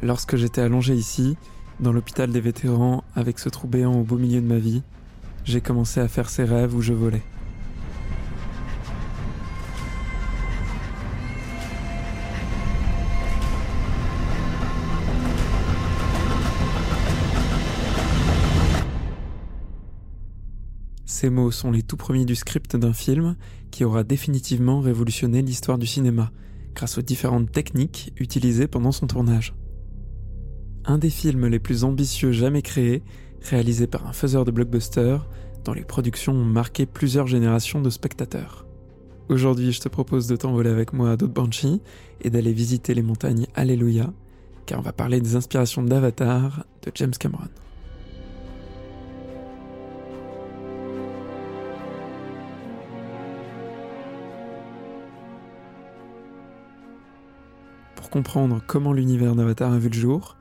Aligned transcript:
Lorsque 0.00 0.36
j'étais 0.36 0.60
allongé 0.60 0.94
ici, 0.94 1.36
dans 1.80 1.92
l'hôpital 1.92 2.30
des 2.30 2.40
vétérans, 2.40 3.02
avec 3.16 3.40
ce 3.40 3.48
trou 3.48 3.66
béant 3.66 3.94
au 3.98 4.04
beau 4.04 4.16
milieu 4.16 4.40
de 4.40 4.46
ma 4.46 4.58
vie, 4.58 4.82
j'ai 5.44 5.60
commencé 5.60 5.98
à 5.98 6.06
faire 6.06 6.30
ces 6.30 6.44
rêves 6.44 6.74
où 6.74 6.82
je 6.82 6.92
volais. 6.92 7.22
Ces 21.06 21.30
mots 21.30 21.50
sont 21.50 21.72
les 21.72 21.82
tout 21.82 21.96
premiers 21.96 22.24
du 22.24 22.36
script 22.36 22.76
d'un 22.76 22.92
film 22.92 23.34
qui 23.72 23.84
aura 23.84 24.04
définitivement 24.04 24.80
révolutionné 24.80 25.42
l'histoire 25.42 25.76
du 25.76 25.86
cinéma, 25.86 26.30
grâce 26.76 26.98
aux 26.98 27.02
différentes 27.02 27.50
techniques 27.50 28.12
utilisées 28.18 28.68
pendant 28.68 28.92
son 28.92 29.08
tournage. 29.08 29.54
Un 30.90 30.96
des 30.96 31.10
films 31.10 31.46
les 31.48 31.58
plus 31.58 31.84
ambitieux 31.84 32.32
jamais 32.32 32.62
créés, 32.62 33.02
réalisé 33.42 33.86
par 33.86 34.06
un 34.06 34.14
faiseur 34.14 34.46
de 34.46 34.50
blockbuster, 34.50 35.18
dont 35.62 35.74
les 35.74 35.84
productions 35.84 36.32
ont 36.32 36.46
marqué 36.46 36.86
plusieurs 36.86 37.26
générations 37.26 37.82
de 37.82 37.90
spectateurs. 37.90 38.64
Aujourd'hui, 39.28 39.72
je 39.72 39.80
te 39.80 39.88
propose 39.90 40.28
de 40.28 40.36
t'envoler 40.36 40.70
avec 40.70 40.94
moi 40.94 41.10
à 41.10 41.16
Banshee 41.16 41.82
et 42.22 42.30
d'aller 42.30 42.54
visiter 42.54 42.94
les 42.94 43.02
montagnes 43.02 43.46
Alléluia, 43.54 44.14
car 44.64 44.78
on 44.78 44.82
va 44.82 44.94
parler 44.94 45.20
des 45.20 45.36
inspirations 45.36 45.82
d'Avatar 45.82 46.64
de 46.82 46.90
James 46.94 47.10
Cameron. 47.10 47.48
comprendre 58.08 58.62
comment 58.66 58.94
l'univers 58.94 59.34
d'Avatar 59.34 59.70
a 59.70 59.78
vu 59.78 59.90
le 59.90 59.94
jour, 59.94 60.37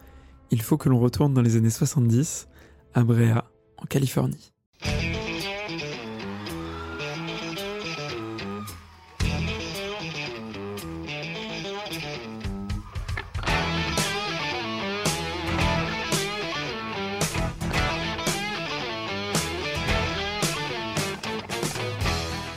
il 0.52 0.62
faut 0.62 0.78
que 0.78 0.90
l'on 0.90 1.00
retourne 1.00 1.34
dans 1.34 1.42
les 1.42 1.56
années 1.56 1.70
70, 1.70 2.48
à 2.94 3.04
Brea, 3.04 3.44
en 3.78 3.86
Californie. 3.86 4.54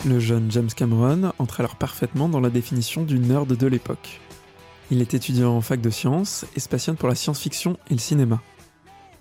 Le 0.06 0.18
jeune 0.18 0.50
James 0.50 0.70
Cameron 0.74 1.32
entre 1.38 1.60
alors 1.60 1.76
parfaitement 1.76 2.28
dans 2.28 2.40
la 2.40 2.50
définition 2.50 3.04
du 3.04 3.18
nerd 3.18 3.56
de 3.56 3.66
l'époque. 3.66 4.20
Il 4.90 5.00
est 5.00 5.14
étudiant 5.14 5.56
en 5.56 5.60
fac 5.60 5.80
de 5.80 5.90
sciences 5.90 6.44
et 6.56 6.60
se 6.60 6.68
passionne 6.68 6.96
pour 6.96 7.08
la 7.08 7.14
science-fiction 7.14 7.76
et 7.88 7.94
le 7.94 8.00
cinéma. 8.00 8.42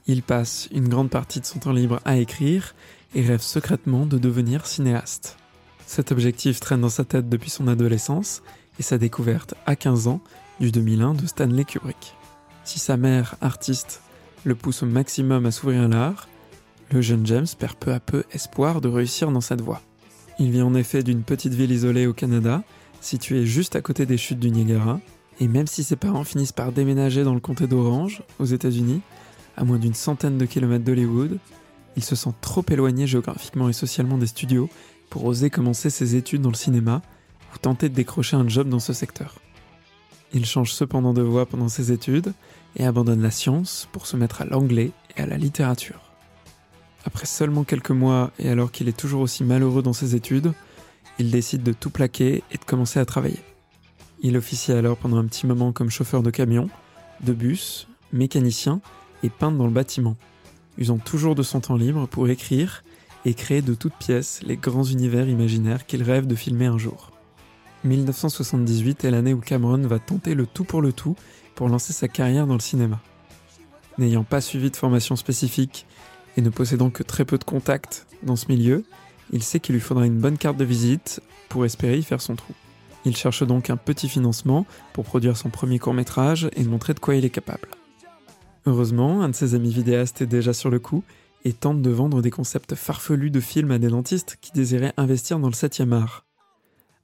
Il 0.07 0.23
passe 0.23 0.67
une 0.71 0.89
grande 0.89 1.11
partie 1.11 1.39
de 1.39 1.45
son 1.45 1.59
temps 1.59 1.71
libre 1.71 1.99
à 2.05 2.17
écrire 2.17 2.73
et 3.13 3.21
rêve 3.21 3.41
secrètement 3.41 4.07
de 4.07 4.17
devenir 4.17 4.65
cinéaste. 4.65 5.37
Cet 5.85 6.11
objectif 6.11 6.59
traîne 6.59 6.81
dans 6.81 6.89
sa 6.89 7.05
tête 7.05 7.29
depuis 7.29 7.51
son 7.51 7.67
adolescence 7.67 8.41
et 8.79 8.83
sa 8.83 8.97
découverte 8.97 9.53
à 9.67 9.75
15 9.75 10.07
ans 10.07 10.21
du 10.59 10.71
2001 10.71 11.13
de 11.13 11.27
Stanley 11.27 11.65
Kubrick. 11.65 12.15
Si 12.63 12.79
sa 12.79 12.97
mère, 12.97 13.35
artiste, 13.41 14.01
le 14.45 14.55
pousse 14.55 14.83
au 14.83 14.87
maximum 14.87 15.45
à 15.45 15.51
s'ouvrir 15.51 15.83
à 15.83 15.87
l'art, 15.87 16.27
le 16.91 17.01
jeune 17.01 17.25
James 17.27 17.47
perd 17.57 17.75
peu 17.75 17.93
à 17.93 17.99
peu 17.99 18.23
espoir 18.31 18.81
de 18.81 18.89
réussir 18.89 19.31
dans 19.31 19.41
cette 19.41 19.61
voie. 19.61 19.81
Il 20.39 20.49
vit 20.51 20.61
en 20.61 20.73
effet 20.73 21.03
d'une 21.03 21.23
petite 21.23 21.53
ville 21.53 21.71
isolée 21.71 22.07
au 22.07 22.13
Canada, 22.13 22.63
située 23.01 23.45
juste 23.45 23.75
à 23.75 23.81
côté 23.81 24.05
des 24.05 24.17
chutes 24.17 24.39
du 24.39 24.49
Niagara, 24.49 24.99
et 25.39 25.47
même 25.47 25.67
si 25.67 25.83
ses 25.83 25.95
parents 25.95 26.23
finissent 26.23 26.51
par 26.51 26.71
déménager 26.71 27.23
dans 27.23 27.33
le 27.33 27.39
comté 27.39 27.67
d'Orange, 27.67 28.23
aux 28.39 28.45
États-Unis, 28.45 29.01
à 29.55 29.63
moins 29.63 29.77
d'une 29.77 29.93
centaine 29.93 30.37
de 30.37 30.45
kilomètres 30.45 30.83
d'Hollywood, 30.83 31.39
il 31.95 32.03
se 32.03 32.15
sent 32.15 32.33
trop 32.41 32.63
éloigné 32.69 33.07
géographiquement 33.07 33.69
et 33.69 33.73
socialement 33.73 34.17
des 34.17 34.27
studios 34.27 34.69
pour 35.09 35.25
oser 35.25 35.49
commencer 35.49 35.89
ses 35.89 36.15
études 36.15 36.41
dans 36.41 36.49
le 36.49 36.55
cinéma 36.55 37.01
ou 37.53 37.57
tenter 37.57 37.89
de 37.89 37.95
décrocher 37.95 38.35
un 38.35 38.47
job 38.47 38.69
dans 38.69 38.79
ce 38.79 38.93
secteur. 38.93 39.35
Il 40.33 40.45
change 40.45 40.73
cependant 40.73 41.13
de 41.13 41.21
voie 41.21 41.45
pendant 41.45 41.69
ses 41.69 41.91
études 41.91 42.33
et 42.75 42.85
abandonne 42.85 43.21
la 43.21 43.31
science 43.31 43.87
pour 43.91 44.05
se 44.05 44.15
mettre 44.15 44.41
à 44.41 44.45
l'anglais 44.45 44.91
et 45.17 45.21
à 45.21 45.25
la 45.25 45.37
littérature. 45.37 46.13
Après 47.05 47.25
seulement 47.25 47.63
quelques 47.63 47.91
mois 47.91 48.31
et 48.37 48.49
alors 48.49 48.71
qu'il 48.71 48.87
est 48.87 48.97
toujours 48.97 49.21
aussi 49.21 49.43
malheureux 49.43 49.81
dans 49.81 49.93
ses 49.93 50.15
études, 50.15 50.53
il 51.17 51.31
décide 51.31 51.63
de 51.63 51.73
tout 51.73 51.89
plaquer 51.89 52.43
et 52.51 52.57
de 52.57 52.65
commencer 52.65 52.99
à 52.99 53.05
travailler. 53.05 53.39
Il 54.21 54.35
officie 54.35 54.73
alors 54.73 54.97
pendant 54.97 55.17
un 55.17 55.25
petit 55.25 55.47
moment 55.47 55.71
comme 55.71 55.89
chauffeur 55.89 56.23
de 56.23 56.29
camion, 56.29 56.69
de 57.21 57.31
bus, 57.31 57.87
mécanicien 58.11 58.81
et 59.23 59.29
peintre 59.29 59.57
dans 59.57 59.65
le 59.65 59.71
bâtiment, 59.71 60.17
usant 60.77 60.97
toujours 60.97 61.35
de 61.35 61.43
son 61.43 61.61
temps 61.61 61.77
libre 61.77 62.07
pour 62.07 62.27
écrire 62.27 62.83
et 63.25 63.33
créer 63.33 63.61
de 63.61 63.73
toutes 63.73 63.95
pièces 63.95 64.41
les 64.43 64.57
grands 64.57 64.83
univers 64.83 65.27
imaginaires 65.29 65.85
qu'il 65.85 66.03
rêve 66.03 66.27
de 66.27 66.35
filmer 66.35 66.65
un 66.65 66.77
jour. 66.77 67.11
1978 67.85 69.05
est 69.05 69.11
l'année 69.11 69.33
où 69.33 69.39
Cameron 69.39 69.81
va 69.87 69.99
tenter 69.99 70.35
le 70.35 70.45
tout 70.45 70.65
pour 70.65 70.81
le 70.81 70.91
tout 70.91 71.15
pour 71.55 71.69
lancer 71.69 71.93
sa 71.93 72.09
carrière 72.09 72.45
dans 72.45 72.55
le 72.55 72.59
cinéma. 72.59 72.99
N'ayant 73.97 74.23
pas 74.25 74.41
suivi 74.41 74.69
de 74.69 74.75
formation 74.75 75.15
spécifique 75.15 75.85
et 76.35 76.41
ne 76.41 76.49
possédant 76.49 76.89
que 76.89 77.03
très 77.03 77.23
peu 77.23 77.37
de 77.37 77.43
contacts 77.45 78.05
dans 78.23 78.35
ce 78.35 78.47
milieu, 78.49 78.83
il 79.31 79.43
sait 79.43 79.59
qu'il 79.59 79.75
lui 79.75 79.81
faudra 79.81 80.05
une 80.05 80.19
bonne 80.19 80.37
carte 80.37 80.57
de 80.57 80.65
visite 80.65 81.21
pour 81.47 81.65
espérer 81.65 81.97
y 81.97 82.03
faire 82.03 82.21
son 82.21 82.35
trou. 82.35 82.53
Il 83.05 83.15
cherche 83.15 83.43
donc 83.43 83.69
un 83.69 83.77
petit 83.77 84.09
financement 84.09 84.65
pour 84.93 85.05
produire 85.05 85.37
son 85.37 85.49
premier 85.49 85.79
court 85.79 85.93
métrage 85.93 86.49
et 86.55 86.63
montrer 86.63 86.93
de 86.93 86.99
quoi 86.99 87.15
il 87.15 87.25
est 87.25 87.29
capable. 87.29 87.69
Heureusement, 88.65 89.21
un 89.21 89.29
de 89.29 89.35
ses 89.35 89.55
amis 89.55 89.71
vidéastes 89.71 90.21
est 90.21 90.27
déjà 90.27 90.53
sur 90.53 90.69
le 90.69 90.79
coup 90.79 91.03
et 91.45 91.53
tente 91.53 91.81
de 91.81 91.89
vendre 91.89 92.21
des 92.21 92.31
concepts 92.31 92.75
farfelus 92.75 93.31
de 93.31 93.39
films 93.39 93.71
à 93.71 93.79
des 93.79 93.87
dentistes 93.87 94.37
qui 94.41 94.51
désiraient 94.51 94.93
investir 94.97 95.39
dans 95.39 95.47
le 95.47 95.53
7e 95.53 95.93
art. 95.93 96.25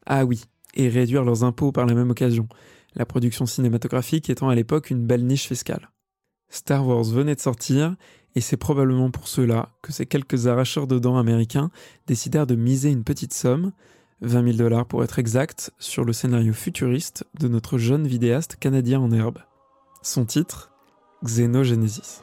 Ah 0.05 0.25
oui, 0.25 0.43
et 0.73 0.89
réduire 0.89 1.23
leurs 1.23 1.43
impôts 1.43 1.71
par 1.71 1.85
la 1.85 1.93
même 1.93 2.11
occasion, 2.11 2.47
la 2.95 3.05
production 3.05 3.45
cinématographique 3.45 4.29
étant 4.29 4.49
à 4.49 4.55
l'époque 4.55 4.89
une 4.89 5.05
belle 5.05 5.25
niche 5.25 5.47
fiscale. 5.47 5.89
Star 6.49 6.85
Wars 6.87 7.03
venait 7.05 7.35
de 7.35 7.39
sortir, 7.39 7.95
et 8.35 8.41
c'est 8.41 8.57
probablement 8.57 9.11
pour 9.11 9.27
cela 9.27 9.69
que 9.81 9.91
ces 9.91 10.05
quelques 10.05 10.47
arracheurs 10.47 10.87
de 10.87 10.99
dents 10.99 11.17
américains 11.17 11.71
décidèrent 12.07 12.47
de 12.47 12.55
miser 12.55 12.91
une 12.91 13.03
petite 13.03 13.33
somme, 13.33 13.71
20 14.21 14.43
000 14.43 14.57
dollars 14.57 14.85
pour 14.85 15.03
être 15.03 15.19
exact, 15.19 15.71
sur 15.77 16.05
le 16.05 16.13
scénario 16.13 16.53
futuriste 16.53 17.25
de 17.39 17.47
notre 17.47 17.77
jeune 17.77 18.07
vidéaste 18.07 18.55
canadien 18.55 18.99
en 18.99 19.11
herbe. 19.11 19.39
Son 20.01 20.25
titre 20.25 20.71
Xenogenesis. 21.23 22.21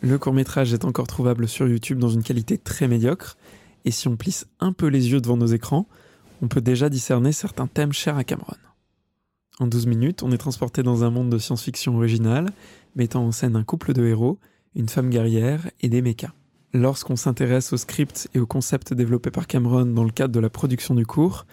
Le 0.00 0.18
court 0.18 0.32
métrage 0.32 0.72
est 0.72 0.84
encore 0.84 1.08
trouvable 1.08 1.48
sur 1.48 1.66
YouTube 1.68 1.98
dans 1.98 2.08
une 2.08 2.22
qualité 2.22 2.56
très 2.58 2.86
médiocre, 2.86 3.36
et 3.84 3.90
si 3.90 4.08
on 4.08 4.16
plisse 4.16 4.46
un 4.60 4.72
peu 4.72 4.86
les 4.86 5.10
yeux 5.10 5.20
devant 5.20 5.36
nos 5.36 5.46
écrans, 5.46 5.88
on 6.42 6.48
peut 6.48 6.60
déjà 6.60 6.88
discerner 6.88 7.32
certains 7.32 7.66
thèmes 7.66 7.92
chers 7.92 8.16
à 8.16 8.24
Cameron. 8.24 8.56
En 9.58 9.66
12 9.66 9.86
minutes, 9.86 10.22
on 10.22 10.32
est 10.32 10.38
transporté 10.38 10.82
dans 10.82 11.04
un 11.04 11.10
monde 11.10 11.30
de 11.30 11.38
science-fiction 11.38 11.96
original, 11.96 12.50
mettant 12.94 13.24
en 13.24 13.32
scène 13.32 13.56
un 13.56 13.64
couple 13.64 13.92
de 13.92 14.04
héros, 14.04 14.38
une 14.74 14.88
femme 14.88 15.08
guerrière 15.08 15.70
et 15.80 15.88
des 15.88 16.02
mechas. 16.02 16.32
Lorsqu'on 16.74 17.16
s'intéresse 17.16 17.72
au 17.72 17.78
script 17.78 18.28
et 18.34 18.38
au 18.38 18.46
concept 18.46 18.92
développé 18.92 19.30
par 19.30 19.46
Cameron 19.46 19.86
dans 19.86 20.04
le 20.04 20.10
cadre 20.10 20.34
de 20.34 20.40
la 20.40 20.50
production 20.50 20.94
du 20.94 21.06
cours, 21.06 21.46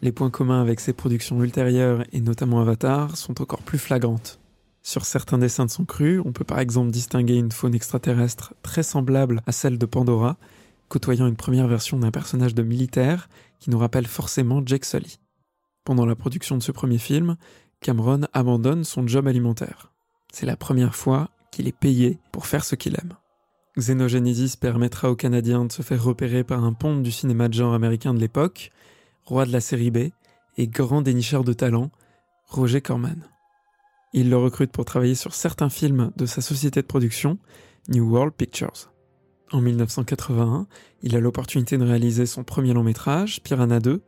les 0.00 0.12
points 0.12 0.30
communs 0.30 0.62
avec 0.62 0.80
ses 0.80 0.94
productions 0.94 1.42
ultérieures 1.42 2.04
et 2.12 2.22
notamment 2.22 2.60
Avatar 2.60 3.18
sont 3.18 3.42
encore 3.42 3.60
plus 3.60 3.78
flagrantes. 3.78 4.38
Sur 4.82 5.04
certains 5.04 5.36
dessins 5.36 5.66
de 5.66 5.70
son 5.70 5.84
cru, 5.84 6.20
on 6.24 6.32
peut 6.32 6.44
par 6.44 6.58
exemple 6.58 6.90
distinguer 6.90 7.36
une 7.36 7.52
faune 7.52 7.74
extraterrestre 7.74 8.54
très 8.62 8.82
semblable 8.82 9.42
à 9.46 9.52
celle 9.52 9.76
de 9.76 9.84
Pandora, 9.84 10.38
côtoyant 10.90 11.28
une 11.28 11.36
première 11.36 11.68
version 11.68 11.98
d'un 11.98 12.10
personnage 12.10 12.54
de 12.54 12.62
militaire 12.62 13.30
qui 13.60 13.70
nous 13.70 13.78
rappelle 13.78 14.06
forcément 14.06 14.60
Jake 14.66 14.84
Sully. 14.84 15.20
Pendant 15.84 16.04
la 16.04 16.16
production 16.16 16.58
de 16.58 16.62
ce 16.62 16.72
premier 16.72 16.98
film, 16.98 17.36
Cameron 17.80 18.22
abandonne 18.34 18.84
son 18.84 19.06
job 19.06 19.26
alimentaire. 19.26 19.92
C'est 20.32 20.46
la 20.46 20.56
première 20.56 20.94
fois 20.94 21.30
qu'il 21.52 21.68
est 21.68 21.76
payé 21.76 22.18
pour 22.32 22.46
faire 22.46 22.64
ce 22.64 22.74
qu'il 22.74 22.96
aime. 22.96 23.14
Xenogenesis 23.78 24.56
permettra 24.56 25.10
aux 25.10 25.16
Canadiens 25.16 25.64
de 25.64 25.72
se 25.72 25.82
faire 25.82 26.02
repérer 26.02 26.44
par 26.44 26.64
un 26.64 26.72
pont 26.72 26.96
du 26.96 27.12
cinéma 27.12 27.48
de 27.48 27.54
genre 27.54 27.72
américain 27.72 28.12
de 28.12 28.18
l'époque, 28.18 28.72
roi 29.24 29.46
de 29.46 29.52
la 29.52 29.60
série 29.60 29.92
B 29.92 30.10
et 30.58 30.66
grand 30.66 31.02
dénicheur 31.02 31.44
de 31.44 31.52
talent, 31.52 31.90
Roger 32.48 32.80
Corman. 32.80 33.28
Il 34.12 34.28
le 34.28 34.36
recrute 34.36 34.72
pour 34.72 34.84
travailler 34.84 35.14
sur 35.14 35.34
certains 35.34 35.70
films 35.70 36.10
de 36.16 36.26
sa 36.26 36.40
société 36.40 36.82
de 36.82 36.86
production, 36.86 37.38
New 37.88 38.10
World 38.10 38.34
Pictures. 38.34 38.90
En 39.52 39.60
1981, 39.60 40.68
il 41.02 41.16
a 41.16 41.20
l'opportunité 41.20 41.76
de 41.76 41.84
réaliser 41.84 42.24
son 42.24 42.44
premier 42.44 42.72
long 42.72 42.84
métrage, 42.84 43.42
Piranha 43.42 43.80
2, 43.80 44.00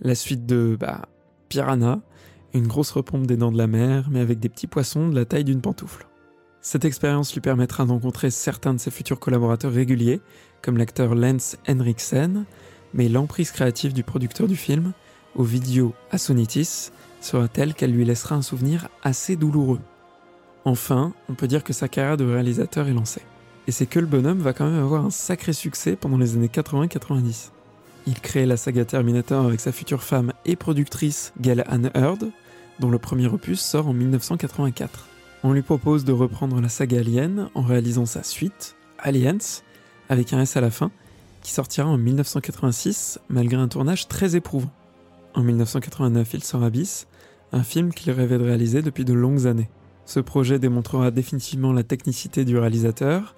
la 0.00 0.14
suite 0.16 0.44
de 0.44 0.76
bah, 0.78 1.02
Piranha, 1.48 2.00
une 2.52 2.66
grosse 2.66 2.90
repompe 2.90 3.26
des 3.26 3.36
dents 3.36 3.52
de 3.52 3.58
la 3.58 3.68
mer, 3.68 4.08
mais 4.10 4.18
avec 4.18 4.40
des 4.40 4.48
petits 4.48 4.66
poissons 4.66 5.08
de 5.08 5.14
la 5.14 5.24
taille 5.24 5.44
d'une 5.44 5.60
pantoufle. 5.60 6.08
Cette 6.62 6.84
expérience 6.84 7.32
lui 7.32 7.40
permettra 7.40 7.84
d'encontrer 7.84 8.30
certains 8.30 8.74
de 8.74 8.80
ses 8.80 8.90
futurs 8.90 9.20
collaborateurs 9.20 9.72
réguliers, 9.72 10.20
comme 10.62 10.76
l'acteur 10.76 11.14
Lance 11.14 11.56
Henriksen, 11.68 12.44
mais 12.92 13.08
l'emprise 13.08 13.52
créative 13.52 13.92
du 13.92 14.02
producteur 14.02 14.48
du 14.48 14.56
film, 14.56 14.92
Ovidio 15.36 15.94
Assonitis, 16.10 16.90
sera 17.20 17.46
telle 17.46 17.74
qu'elle 17.74 17.92
lui 17.92 18.04
laissera 18.04 18.34
un 18.34 18.42
souvenir 18.42 18.88
assez 19.04 19.36
douloureux. 19.36 19.80
Enfin, 20.64 21.12
on 21.28 21.34
peut 21.34 21.46
dire 21.46 21.62
que 21.62 21.72
sa 21.72 21.86
carrière 21.86 22.16
de 22.16 22.24
réalisateur 22.24 22.88
est 22.88 22.92
lancée. 22.92 23.22
Et 23.68 23.70
c'est 23.70 23.84
que 23.84 24.00
le 24.00 24.06
bonhomme 24.06 24.38
va 24.38 24.54
quand 24.54 24.64
même 24.64 24.82
avoir 24.82 25.04
un 25.04 25.10
sacré 25.10 25.52
succès 25.52 25.94
pendant 25.94 26.16
les 26.16 26.34
années 26.36 26.48
80-90. 26.48 27.50
Il 28.06 28.18
crée 28.18 28.46
la 28.46 28.56
saga 28.56 28.86
Terminator 28.86 29.44
avec 29.44 29.60
sa 29.60 29.72
future 29.72 30.02
femme 30.02 30.32
et 30.46 30.56
productrice 30.56 31.34
Gail 31.38 31.62
Ann 31.68 31.90
Hurd, 31.94 32.30
dont 32.80 32.88
le 32.88 32.98
premier 32.98 33.26
opus 33.26 33.60
sort 33.60 33.86
en 33.86 33.92
1984. 33.92 35.06
On 35.44 35.52
lui 35.52 35.60
propose 35.60 36.06
de 36.06 36.12
reprendre 36.12 36.62
la 36.62 36.70
saga 36.70 37.00
Alien 37.00 37.50
en 37.54 37.60
réalisant 37.60 38.06
sa 38.06 38.22
suite, 38.22 38.74
Aliens, 38.98 39.36
avec 40.08 40.32
un 40.32 40.40
S 40.40 40.56
à 40.56 40.62
la 40.62 40.70
fin, 40.70 40.90
qui 41.42 41.52
sortira 41.52 41.88
en 41.88 41.98
1986 41.98 43.20
malgré 43.28 43.60
un 43.60 43.68
tournage 43.68 44.08
très 44.08 44.34
éprouvant. 44.34 44.72
En 45.34 45.42
1989, 45.42 46.30
il 46.32 46.42
sort 46.42 46.64
Abyss, 46.64 47.06
un 47.52 47.64
film 47.64 47.92
qu'il 47.92 48.12
rêvait 48.12 48.38
de 48.38 48.44
réaliser 48.44 48.80
depuis 48.80 49.04
de 49.04 49.12
longues 49.12 49.46
années. 49.46 49.68
Ce 50.06 50.20
projet 50.20 50.58
démontrera 50.58 51.10
définitivement 51.10 51.74
la 51.74 51.82
technicité 51.82 52.46
du 52.46 52.56
réalisateur, 52.56 53.34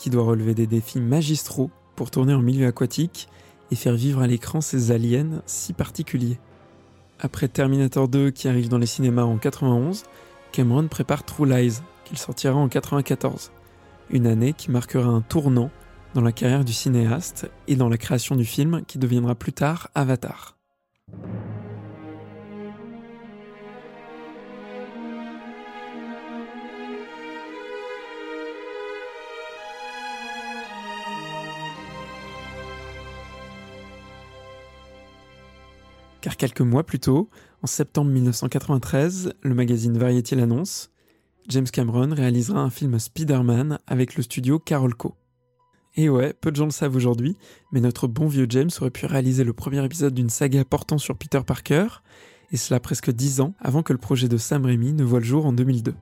qui 0.00 0.08
doit 0.08 0.24
relever 0.24 0.54
des 0.54 0.66
défis 0.66 0.98
magistraux 0.98 1.70
pour 1.94 2.10
tourner 2.10 2.32
en 2.32 2.40
milieu 2.40 2.66
aquatique 2.66 3.28
et 3.70 3.76
faire 3.76 3.94
vivre 3.94 4.22
à 4.22 4.26
l'écran 4.26 4.62
ces 4.62 4.92
aliens 4.92 5.42
si 5.44 5.74
particuliers. 5.74 6.38
Après 7.20 7.48
Terminator 7.48 8.08
2 8.08 8.30
qui 8.30 8.48
arrive 8.48 8.70
dans 8.70 8.78
les 8.78 8.86
cinémas 8.86 9.24
en 9.24 9.36
91, 9.36 10.04
Cameron 10.52 10.88
prépare 10.88 11.24
True 11.24 11.46
Lies, 11.46 11.80
qu'il 12.06 12.16
sortira 12.16 12.54
en 12.54 12.68
94, 12.68 13.52
une 14.08 14.26
année 14.26 14.54
qui 14.54 14.70
marquera 14.70 15.10
un 15.10 15.20
tournant 15.20 15.70
dans 16.14 16.22
la 16.22 16.32
carrière 16.32 16.64
du 16.64 16.72
cinéaste 16.72 17.50
et 17.68 17.76
dans 17.76 17.90
la 17.90 17.98
création 17.98 18.36
du 18.36 18.46
film 18.46 18.82
qui 18.86 18.96
deviendra 18.96 19.34
plus 19.34 19.52
tard 19.52 19.90
Avatar. 19.94 20.59
Car 36.20 36.36
quelques 36.36 36.60
mois 36.60 36.84
plus 36.84 37.00
tôt, 37.00 37.30
en 37.62 37.66
septembre 37.66 38.10
1993, 38.10 39.32
le 39.42 39.54
magazine 39.54 39.96
Variety 39.96 40.34
l'annonce, 40.34 40.90
James 41.48 41.66
Cameron 41.66 42.14
réalisera 42.14 42.60
un 42.60 42.68
film 42.68 42.98
Spider-Man 42.98 43.78
avec 43.86 44.16
le 44.16 44.22
studio 44.22 44.58
Carolco. 44.58 45.14
Et 45.96 46.08
ouais, 46.08 46.34
peu 46.34 46.50
de 46.50 46.56
gens 46.56 46.66
le 46.66 46.70
savent 46.70 46.94
aujourd'hui, 46.94 47.36
mais 47.72 47.80
notre 47.80 48.06
bon 48.06 48.28
vieux 48.28 48.46
James 48.50 48.70
aurait 48.80 48.90
pu 48.90 49.06
réaliser 49.06 49.44
le 49.44 49.54
premier 49.54 49.84
épisode 49.84 50.14
d'une 50.14 50.28
saga 50.28 50.64
portant 50.64 50.98
sur 50.98 51.16
Peter 51.16 51.40
Parker, 51.44 51.86
et 52.52 52.56
cela 52.56 52.80
presque 52.80 53.10
dix 53.10 53.40
ans 53.40 53.54
avant 53.58 53.82
que 53.82 53.92
le 53.92 53.98
projet 53.98 54.28
de 54.28 54.36
Sam 54.36 54.66
Raimi 54.66 54.92
ne 54.92 55.04
voit 55.04 55.20
le 55.20 55.24
jour 55.24 55.46
en 55.46 55.52
2002. 55.52 55.94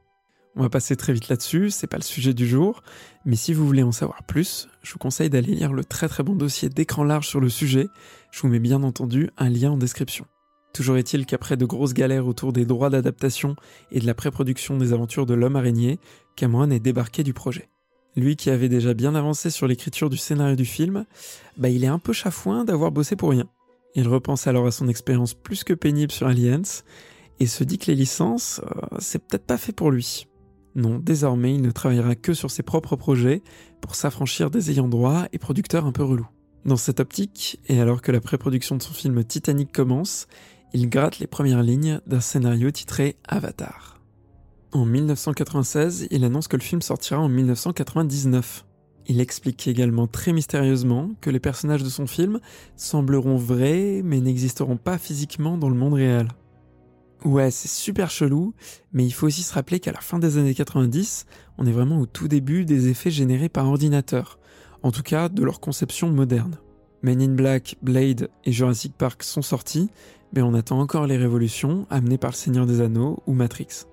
On 0.59 0.63
va 0.63 0.71
passer 0.71 0.97
très 0.97 1.13
vite 1.13 1.29
là-dessus, 1.29 1.71
c'est 1.71 1.87
pas 1.87 1.99
le 1.99 2.03
sujet 2.03 2.35
du 2.35 2.45
jour, 2.45 2.83
mais 3.25 3.37
si 3.37 3.55
vous 3.55 3.65
voulez 3.65 3.85
en 3.85 3.93
savoir 3.93 4.25
plus, 4.25 4.69
je 4.83 4.93
vous 4.93 4.99
conseille 4.99 5.31
d'aller 5.31 5.55
lire 5.55 5.73
le 5.73 5.85
très 5.85 6.09
très 6.09 6.25
bon 6.25 6.35
dossier 6.35 6.69
d'écran 6.69 7.05
large 7.05 7.29
sur 7.29 7.39
le 7.39 7.49
sujet, 7.49 7.87
je 8.33 8.41
vous 8.41 8.49
mets 8.49 8.59
bien 8.59 8.83
entendu 8.83 9.31
un 9.37 9.51
lien 9.51 9.71
en 9.71 9.77
description. 9.77 10.27
Toujours 10.73 10.97
est-il 10.97 11.27
qu'après 11.27 11.57
de 11.57 11.65
grosses 11.65 11.95
galères 11.95 12.27
autour 12.27 12.53
des 12.53 12.65
droits 12.67 12.91
d'adaptation 12.91 13.55
et 13.93 14.01
de 14.01 14.07
la 14.07 14.15
pré-production 14.15 14.77
des 14.77 14.93
aventures 14.93 15.27
de 15.27 15.35
l'homme 15.35 15.55
araignée, 15.55 16.01
Cameron 16.35 16.73
est 16.73 16.81
débarqué 16.81 17.23
du 17.23 17.33
projet. 17.33 17.69
Lui 18.17 18.35
qui 18.35 18.51
avait 18.51 18.69
déjà 18.69 18.95
bien 18.95 19.15
avancé 19.15 19.51
sur 19.51 19.69
l'écriture 19.69 20.11
du 20.11 20.17
scénario 20.17 20.57
du 20.57 20.65
film, 20.65 21.05
bah 21.57 21.69
il 21.69 21.85
est 21.85 21.87
un 21.87 22.01
peu 22.01 22.13
chafouin 22.13 22.65
d'avoir 22.65 22.91
bossé 22.91 23.15
pour 23.15 23.31
rien. 23.31 23.49
Il 23.95 24.09
repense 24.09 24.49
alors 24.49 24.67
à 24.67 24.73
son 24.73 24.89
expérience 24.89 25.35
plus 25.35 25.63
que 25.63 25.73
pénible 25.73 26.11
sur 26.11 26.27
Aliens 26.27 26.83
et 27.39 27.47
se 27.47 27.63
dit 27.63 27.79
que 27.79 27.93
les 27.93 27.95
licences, 27.97 28.61
euh, 28.65 28.97
c'est 28.99 29.25
peut-être 29.25 29.47
pas 29.47 29.57
fait 29.57 29.71
pour 29.71 29.93
lui. 29.93 30.27
Non, 30.75 30.99
désormais 30.99 31.55
il 31.55 31.63
ne 31.63 31.71
travaillera 31.71 32.15
que 32.15 32.35
sur 32.35 32.51
ses 32.51 32.63
propres 32.63 32.97
projets 32.97 33.43
pour 33.81 33.95
s'affranchir 33.95 34.51
des 34.51 34.71
ayants 34.71 34.89
droit 34.89 35.27
et 35.33 35.39
producteurs 35.39 35.87
un 35.87 35.93
peu 35.93 36.05
relous. 36.05 36.29
Dans 36.65 36.77
cette 36.77 37.01
optique, 37.01 37.61
et 37.69 37.81
alors 37.81 38.03
que 38.03 38.13
la 38.13 38.21
pré-production 38.21 38.77
de 38.77 38.83
son 38.83 38.93
film 38.93 39.25
Titanic 39.25 39.73
commence, 39.73 40.27
il 40.75 40.89
gratte 40.91 41.19
les 41.19 41.27
premières 41.27 41.63
lignes 41.63 42.01
d'un 42.07 42.21
scénario 42.21 42.71
titré 42.71 43.17
Avatar. 43.27 44.01
En 44.73 44.85
1996, 44.85 46.09
il 46.11 46.25
annonce 46.25 46.47
que 46.47 46.57
le 46.57 46.63
film 46.63 46.83
sortira 46.83 47.21
en 47.21 47.29
1999. 47.29 48.67
Il 49.07 49.21
explique 49.21 49.67
également 49.67 50.07
très 50.07 50.35
mystérieusement 50.35 51.13
que 51.23 51.31
les 51.31 51.41
personnages 51.41 51.83
de 51.83 51.89
son 51.89 52.07
film 52.07 52.41
sembleront 52.77 53.37
vrais 53.37 54.03
mais 54.05 54.21
n'existeront 54.21 54.77
pas 54.77 54.99
physiquement 54.99 55.57
dans 55.57 55.71
le 55.71 55.75
monde 55.75 55.95
réel. 55.95 56.29
Ouais, 57.25 57.51
c'est 57.51 57.69
super 57.69 58.11
chelou, 58.11 58.55
mais 58.93 59.05
il 59.05 59.11
faut 59.11 59.27
aussi 59.27 59.43
se 59.43 59.53
rappeler 59.53 59.81
qu'à 59.81 59.91
la 59.91 60.01
fin 60.01 60.21
des 60.21 60.39
années 60.39 60.55
90, 60.55 61.27
on 61.59 61.67
est 61.67 61.73
vraiment 61.73 61.99
au 62.01 62.07
tout 62.07 62.29
début 62.29 62.65
des 62.65 62.89
effets 62.89 63.11
générés 63.11 63.49
par 63.49 63.67
ordinateur, 63.67 64.39
en 64.85 64.93
tout 64.93 65.03
cas 65.03 65.29
de 65.29 65.43
leur 65.43 65.59
conception 65.59 66.11
moderne. 66.11 66.59
Men 67.03 67.21
in 67.21 67.35
Black, 67.35 67.77
Blade 67.83 68.31
et 68.45 68.53
Jurassic 68.53 68.97
Park 68.97 69.25
sont 69.25 69.43
sortis, 69.43 69.91
mais 70.33 70.43
on 70.43 70.55
attend 70.55 70.79
encore 70.79 71.07
les 71.09 71.17
révolutions 71.17 71.87
amenées 71.91 72.19
par 72.19 72.31
le 72.31 72.37
Seigneur 72.37 72.67
des 72.67 72.81
Anneaux 72.81 73.21
ou 73.27 73.33
Matrix. 73.33 73.87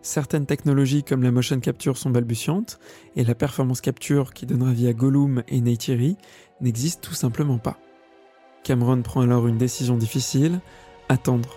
Certaines 0.00 0.46
technologies 0.46 1.02
comme 1.02 1.24
la 1.24 1.32
motion 1.32 1.58
capture 1.58 1.96
sont 1.96 2.10
balbutiantes, 2.10 2.78
et 3.16 3.24
la 3.24 3.34
performance 3.34 3.80
capture 3.80 4.32
qui 4.32 4.46
donnera 4.46 4.72
vie 4.72 4.86
à 4.86 4.92
Gollum 4.92 5.42
et 5.48 5.60
Neytiri 5.60 6.16
n'existe 6.60 7.00
tout 7.00 7.14
simplement 7.14 7.58
pas. 7.58 7.80
Cameron 8.62 9.02
prend 9.02 9.22
alors 9.22 9.48
une 9.48 9.58
décision 9.58 9.96
difficile, 9.96 10.60
attendre. 11.08 11.56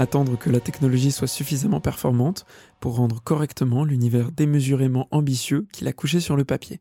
Attendre 0.00 0.38
que 0.38 0.48
la 0.48 0.60
technologie 0.60 1.10
soit 1.10 1.26
suffisamment 1.26 1.80
performante 1.80 2.46
pour 2.78 2.94
rendre 2.94 3.20
correctement 3.20 3.84
l'univers 3.84 4.30
démesurément 4.30 5.08
ambitieux 5.10 5.66
qu'il 5.72 5.88
a 5.88 5.92
couché 5.92 6.20
sur 6.20 6.36
le 6.36 6.44
papier. 6.44 6.78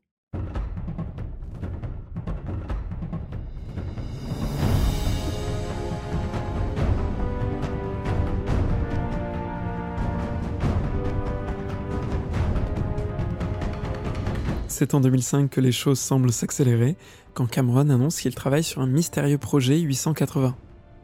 C'est 14.67 14.93
en 14.93 15.01
2005 15.01 15.49
que 15.49 15.59
les 15.59 15.71
choses 15.71 15.99
semblent 15.99 16.31
s'accélérer 16.31 16.97
quand 17.33 17.47
Cameron 17.47 17.89
annonce 17.89 18.21
qu'il 18.21 18.35
travaille 18.35 18.63
sur 18.63 18.83
un 18.83 18.85
mystérieux 18.85 19.39
projet 19.39 19.79
880. 19.79 20.55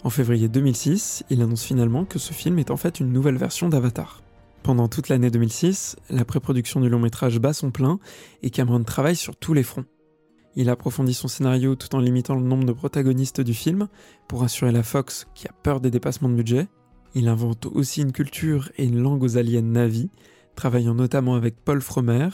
En 0.04 0.10
février 0.10 0.50
2006, 0.50 1.24
il 1.30 1.42
annonce 1.42 1.64
finalement 1.64 2.04
que 2.04 2.20
ce 2.20 2.34
film 2.34 2.60
est 2.60 2.72
en 2.72 2.78
fait 2.78 3.00
une 3.00 3.14
nouvelle 3.14 3.38
version 3.38 3.70
d'Avatar. 3.70 4.22
Pendant 4.62 4.90
toute 4.90 5.08
l'année 5.08 5.32
2006, 5.32 5.96
la 6.10 6.26
pré-production 6.26 6.82
du 6.82 6.90
long 6.90 7.00
métrage 7.00 7.40
bat 7.40 7.54
son 7.54 7.72
plein 7.72 8.00
et 8.42 8.50
Cameron 8.50 8.84
travaille 8.84 9.16
sur 9.16 9.38
tous 9.38 9.54
les 9.54 9.64
fronts. 9.64 9.86
Il 10.56 10.70
approfondit 10.70 11.14
son 11.14 11.30
scénario 11.30 11.76
tout 11.76 11.96
en 11.96 12.00
limitant 12.00 12.36
le 12.36 12.44
nombre 12.44 12.66
de 12.66 12.74
protagonistes 12.74 13.40
du 13.40 13.54
film 13.54 13.88
pour 14.28 14.44
assurer 14.44 14.74
la 14.74 14.84
Fox 14.84 15.26
qui 15.36 15.48
a 15.48 15.54
peur 15.64 15.80
des 15.80 15.90
dépassements 15.90 16.30
de 16.30 16.36
budget. 16.36 16.68
Il 17.16 17.30
invente 17.30 17.66
aussi 17.68 18.02
une 18.02 18.12
culture 18.12 18.72
et 18.78 18.84
une 18.84 19.02
langue 19.02 19.24
aux 19.24 19.38
aliens 19.38 19.62
Navi, 19.62 20.10
travaillant 20.56 20.96
notamment 20.96 21.36
avec 21.36 21.56
Paul 21.64 21.82
Fromer, 21.82 22.30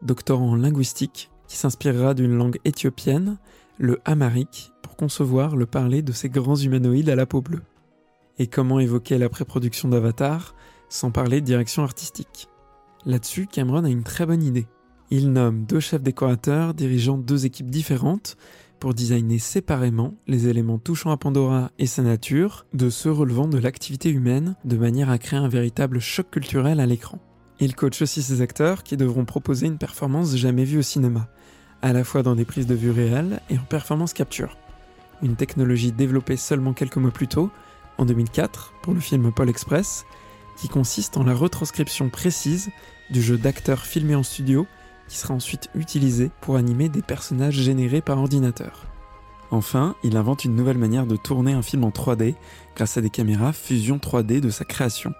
doctorant 0.00 0.52
en 0.52 0.56
linguistique, 0.56 1.30
qui 1.48 1.58
s'inspirera 1.58 2.14
d'une 2.14 2.34
langue 2.34 2.58
éthiopienne, 2.64 3.38
le 3.80 3.98
Amharique, 4.04 4.72
pour 4.82 4.94
concevoir 4.94 5.56
le 5.56 5.64
parler 5.64 6.02
de 6.02 6.12
ces 6.12 6.28
grands 6.28 6.54
humanoïdes 6.54 7.08
à 7.08 7.16
la 7.16 7.24
peau 7.24 7.40
bleue. 7.40 7.62
Et 8.38 8.46
comment 8.46 8.78
évoquer 8.78 9.16
la 9.16 9.30
pré-production 9.30 9.88
d'Avatar 9.88 10.54
sans 10.90 11.10
parler 11.10 11.40
de 11.40 11.46
direction 11.46 11.82
artistique? 11.82 12.48
Là-dessus, 13.06 13.46
Cameron 13.46 13.84
a 13.84 13.88
une 13.88 14.02
très 14.02 14.26
bonne 14.26 14.42
idée. 14.42 14.66
Il 15.10 15.32
nomme 15.32 15.64
deux 15.64 15.80
chefs 15.80 16.02
décorateurs 16.02 16.74
dirigeant 16.74 17.16
deux 17.16 17.46
équipes 17.46 17.70
différentes 17.70 18.36
pour 18.80 18.92
designer 18.92 19.38
séparément 19.38 20.14
les 20.26 20.48
éléments 20.48 20.78
touchant 20.78 21.10
à 21.10 21.16
Pandora 21.16 21.70
et 21.78 21.86
sa 21.86 22.02
nature, 22.02 22.66
de 22.74 22.90
ceux 22.90 23.10
relevant 23.10 23.48
de 23.48 23.58
l'activité 23.58 24.10
humaine, 24.10 24.56
de 24.66 24.76
manière 24.76 25.08
à 25.08 25.16
créer 25.16 25.38
un 25.38 25.48
véritable 25.48 26.00
choc 26.00 26.30
culturel 26.30 26.80
à 26.80 26.86
l'écran. 26.86 27.18
Il 27.60 27.74
coach 27.74 28.02
aussi 28.02 28.22
ses 28.22 28.42
acteurs 28.42 28.82
qui 28.82 28.98
devront 28.98 29.24
proposer 29.24 29.66
une 29.66 29.78
performance 29.78 30.36
jamais 30.36 30.64
vue 30.64 30.78
au 30.78 30.82
cinéma, 30.82 31.28
à 31.82 31.92
la 31.92 32.04
fois 32.04 32.22
dans 32.22 32.34
des 32.34 32.44
prises 32.44 32.66
de 32.66 32.74
vue 32.74 32.90
réelles 32.90 33.40
et 33.50 33.58
en 33.58 33.62
performance 33.62 34.12
capture. 34.12 34.56
Une 35.22 35.36
technologie 35.36 35.92
développée 35.92 36.36
seulement 36.36 36.72
quelques 36.72 36.96
mois 36.96 37.10
plus 37.10 37.28
tôt, 37.28 37.50
en 37.98 38.04
2004, 38.04 38.72
pour 38.82 38.94
le 38.94 39.00
film 39.00 39.32
Paul 39.32 39.48
Express, 39.48 40.06
qui 40.56 40.68
consiste 40.68 41.16
en 41.16 41.24
la 41.24 41.34
retranscription 41.34 42.08
précise 42.08 42.70
du 43.10 43.22
jeu 43.22 43.38
d'acteurs 43.38 43.84
filmé 43.84 44.14
en 44.14 44.22
studio 44.22 44.66
qui 45.08 45.16
sera 45.16 45.34
ensuite 45.34 45.68
utilisé 45.74 46.30
pour 46.40 46.56
animer 46.56 46.88
des 46.88 47.02
personnages 47.02 47.54
générés 47.54 48.00
par 48.00 48.18
ordinateur. 48.18 48.86
Enfin, 49.50 49.96
il 50.04 50.16
invente 50.16 50.44
une 50.44 50.54
nouvelle 50.54 50.78
manière 50.78 51.06
de 51.06 51.16
tourner 51.16 51.52
un 51.52 51.62
film 51.62 51.82
en 51.82 51.90
3D 51.90 52.36
grâce 52.76 52.96
à 52.96 53.00
des 53.00 53.10
caméras 53.10 53.52
fusion 53.52 53.96
3D 53.96 54.40
de 54.40 54.50
sa 54.50 54.64
création, 54.64 55.12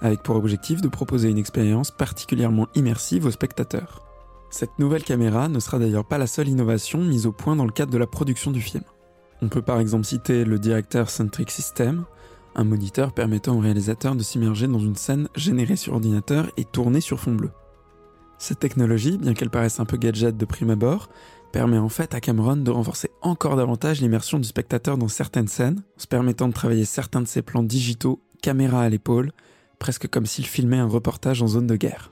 avec 0.00 0.22
pour 0.22 0.36
objectif 0.36 0.80
de 0.80 0.88
proposer 0.88 1.28
une 1.28 1.38
expérience 1.38 1.90
particulièrement 1.90 2.68
immersive 2.74 3.26
aux 3.26 3.30
spectateurs. 3.30 4.05
Cette 4.58 4.78
nouvelle 4.78 5.04
caméra 5.04 5.50
ne 5.50 5.60
sera 5.60 5.78
d'ailleurs 5.78 6.06
pas 6.06 6.16
la 6.16 6.26
seule 6.26 6.48
innovation 6.48 6.98
mise 6.98 7.26
au 7.26 7.32
point 7.32 7.56
dans 7.56 7.66
le 7.66 7.72
cadre 7.72 7.92
de 7.92 7.98
la 7.98 8.06
production 8.06 8.50
du 8.50 8.62
film. 8.62 8.84
On 9.42 9.50
peut 9.50 9.60
par 9.60 9.80
exemple 9.80 10.06
citer 10.06 10.46
le 10.46 10.58
Director 10.58 11.10
Centric 11.10 11.50
System, 11.50 12.06
un 12.54 12.64
moniteur 12.64 13.12
permettant 13.12 13.54
au 13.54 13.60
réalisateur 13.60 14.16
de 14.16 14.22
s'immerger 14.22 14.66
dans 14.66 14.78
une 14.78 14.96
scène 14.96 15.28
générée 15.36 15.76
sur 15.76 15.92
ordinateur 15.92 16.50
et 16.56 16.64
tournée 16.64 17.02
sur 17.02 17.20
fond 17.20 17.34
bleu. 17.34 17.50
Cette 18.38 18.60
technologie, 18.60 19.18
bien 19.18 19.34
qu'elle 19.34 19.50
paraisse 19.50 19.78
un 19.78 19.84
peu 19.84 19.98
gadget 19.98 20.38
de 20.38 20.44
prime 20.46 20.70
abord, 20.70 21.10
permet 21.52 21.76
en 21.76 21.90
fait 21.90 22.14
à 22.14 22.22
Cameron 22.22 22.56
de 22.56 22.70
renforcer 22.70 23.10
encore 23.20 23.56
davantage 23.56 24.00
l'immersion 24.00 24.38
du 24.38 24.48
spectateur 24.48 24.96
dans 24.96 25.08
certaines 25.08 25.48
scènes, 25.48 25.82
en 25.98 26.00
se 26.00 26.06
permettant 26.06 26.48
de 26.48 26.54
travailler 26.54 26.86
certains 26.86 27.20
de 27.20 27.28
ses 27.28 27.42
plans 27.42 27.62
digitaux, 27.62 28.22
caméra 28.40 28.80
à 28.80 28.88
l'épaule, 28.88 29.32
presque 29.78 30.08
comme 30.08 30.24
s'il 30.24 30.46
filmait 30.46 30.78
un 30.78 30.88
reportage 30.88 31.42
en 31.42 31.46
zone 31.46 31.66
de 31.66 31.76
guerre. 31.76 32.10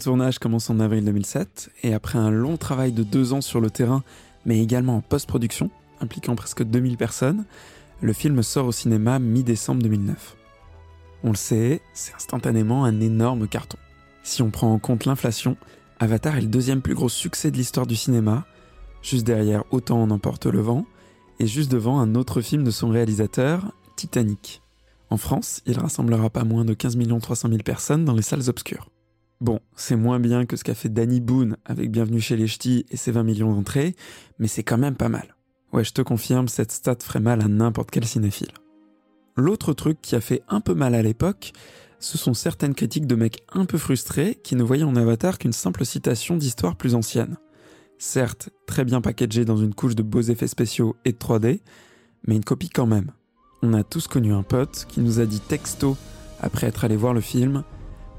Tournage 0.00 0.40
commence 0.40 0.68
en 0.70 0.80
avril 0.80 1.04
2007 1.04 1.70
et 1.84 1.94
après 1.94 2.18
un 2.18 2.30
long 2.30 2.56
travail 2.56 2.90
de 2.92 3.04
deux 3.04 3.32
ans 3.32 3.40
sur 3.40 3.60
le 3.60 3.70
terrain, 3.70 4.02
mais 4.44 4.60
également 4.60 4.96
en 4.96 5.00
post-production, 5.00 5.70
impliquant 6.00 6.34
presque 6.34 6.64
2000 6.64 6.96
personnes, 6.96 7.44
le 8.00 8.12
film 8.12 8.42
sort 8.42 8.66
au 8.66 8.72
cinéma 8.72 9.18
mi-décembre 9.20 9.82
2009. 9.82 10.36
On 11.22 11.30
le 11.30 11.36
sait, 11.36 11.82
c'est 11.92 12.14
instantanément 12.14 12.84
un 12.84 13.00
énorme 13.00 13.46
carton. 13.46 13.78
Si 14.24 14.42
on 14.42 14.50
prend 14.50 14.72
en 14.72 14.78
compte 14.78 15.04
l'inflation, 15.04 15.56
Avatar 16.00 16.36
est 16.36 16.42
le 16.42 16.46
deuxième 16.48 16.82
plus 16.82 16.94
gros 16.94 17.08
succès 17.08 17.50
de 17.50 17.56
l'histoire 17.56 17.86
du 17.86 17.96
cinéma, 17.96 18.46
juste 19.02 19.26
derrière 19.26 19.64
Autant 19.70 20.02
en 20.02 20.10
emporte 20.10 20.46
le 20.46 20.60
vent, 20.60 20.86
et 21.38 21.46
juste 21.46 21.70
devant 21.70 22.00
un 22.00 22.14
autre 22.14 22.40
film 22.40 22.64
de 22.64 22.70
son 22.70 22.88
réalisateur, 22.88 23.72
Titanic. 23.96 24.62
En 25.10 25.16
France, 25.16 25.62
il 25.66 25.78
rassemblera 25.78 26.30
pas 26.30 26.44
moins 26.44 26.64
de 26.64 26.74
15 26.74 26.98
300 27.20 27.48
000 27.48 27.62
personnes 27.62 28.04
dans 28.04 28.14
les 28.14 28.22
salles 28.22 28.48
obscures. 28.48 28.88
Bon, 29.40 29.60
c'est 29.74 29.96
moins 29.96 30.20
bien 30.20 30.44
que 30.44 30.54
ce 30.56 30.64
qu'a 30.64 30.74
fait 30.74 30.90
Danny 30.90 31.18
Boone 31.18 31.56
avec 31.64 31.90
Bienvenue 31.90 32.20
chez 32.20 32.36
les 32.36 32.46
Ch'tis 32.46 32.84
et 32.90 32.98
ses 32.98 33.10
20 33.10 33.22
millions 33.22 33.54
d'entrées, 33.54 33.96
mais 34.38 34.48
c'est 34.48 34.62
quand 34.62 34.76
même 34.76 34.96
pas 34.96 35.08
mal. 35.08 35.34
Ouais, 35.72 35.82
je 35.82 35.92
te 35.92 36.02
confirme, 36.02 36.46
cette 36.46 36.72
stat 36.72 36.96
ferait 37.02 37.20
mal 37.20 37.40
à 37.40 37.48
n'importe 37.48 37.90
quel 37.90 38.04
cinéphile. 38.04 38.52
L'autre 39.36 39.72
truc 39.72 39.98
qui 40.02 40.14
a 40.14 40.20
fait 40.20 40.42
un 40.48 40.60
peu 40.60 40.74
mal 40.74 40.94
à 40.94 41.00
l'époque, 41.00 41.54
ce 42.00 42.18
sont 42.18 42.34
certaines 42.34 42.74
critiques 42.74 43.06
de 43.06 43.14
mecs 43.14 43.42
un 43.52 43.64
peu 43.64 43.78
frustrés 43.78 44.38
qui 44.42 44.56
ne 44.56 44.62
voyaient 44.62 44.84
en 44.84 44.94
Avatar 44.94 45.38
qu'une 45.38 45.54
simple 45.54 45.86
citation 45.86 46.36
d'histoire 46.36 46.76
plus 46.76 46.94
ancienne. 46.94 47.38
Certes, 47.96 48.50
très 48.66 48.84
bien 48.84 49.00
packagée 49.00 49.46
dans 49.46 49.56
une 49.56 49.74
couche 49.74 49.94
de 49.94 50.02
beaux 50.02 50.20
effets 50.20 50.48
spéciaux 50.48 50.96
et 51.06 51.12
de 51.12 51.18
3D, 51.18 51.60
mais 52.26 52.36
une 52.36 52.44
copie 52.44 52.68
quand 52.68 52.86
même. 52.86 53.12
On 53.62 53.72
a 53.72 53.84
tous 53.84 54.06
connu 54.06 54.34
un 54.34 54.42
pote 54.42 54.84
qui 54.86 55.00
nous 55.00 55.18
a 55.18 55.24
dit 55.24 55.40
texto, 55.40 55.96
après 56.40 56.66
être 56.66 56.84
allé 56.84 56.96
voir 56.96 57.14
le 57.14 57.22
film, 57.22 57.64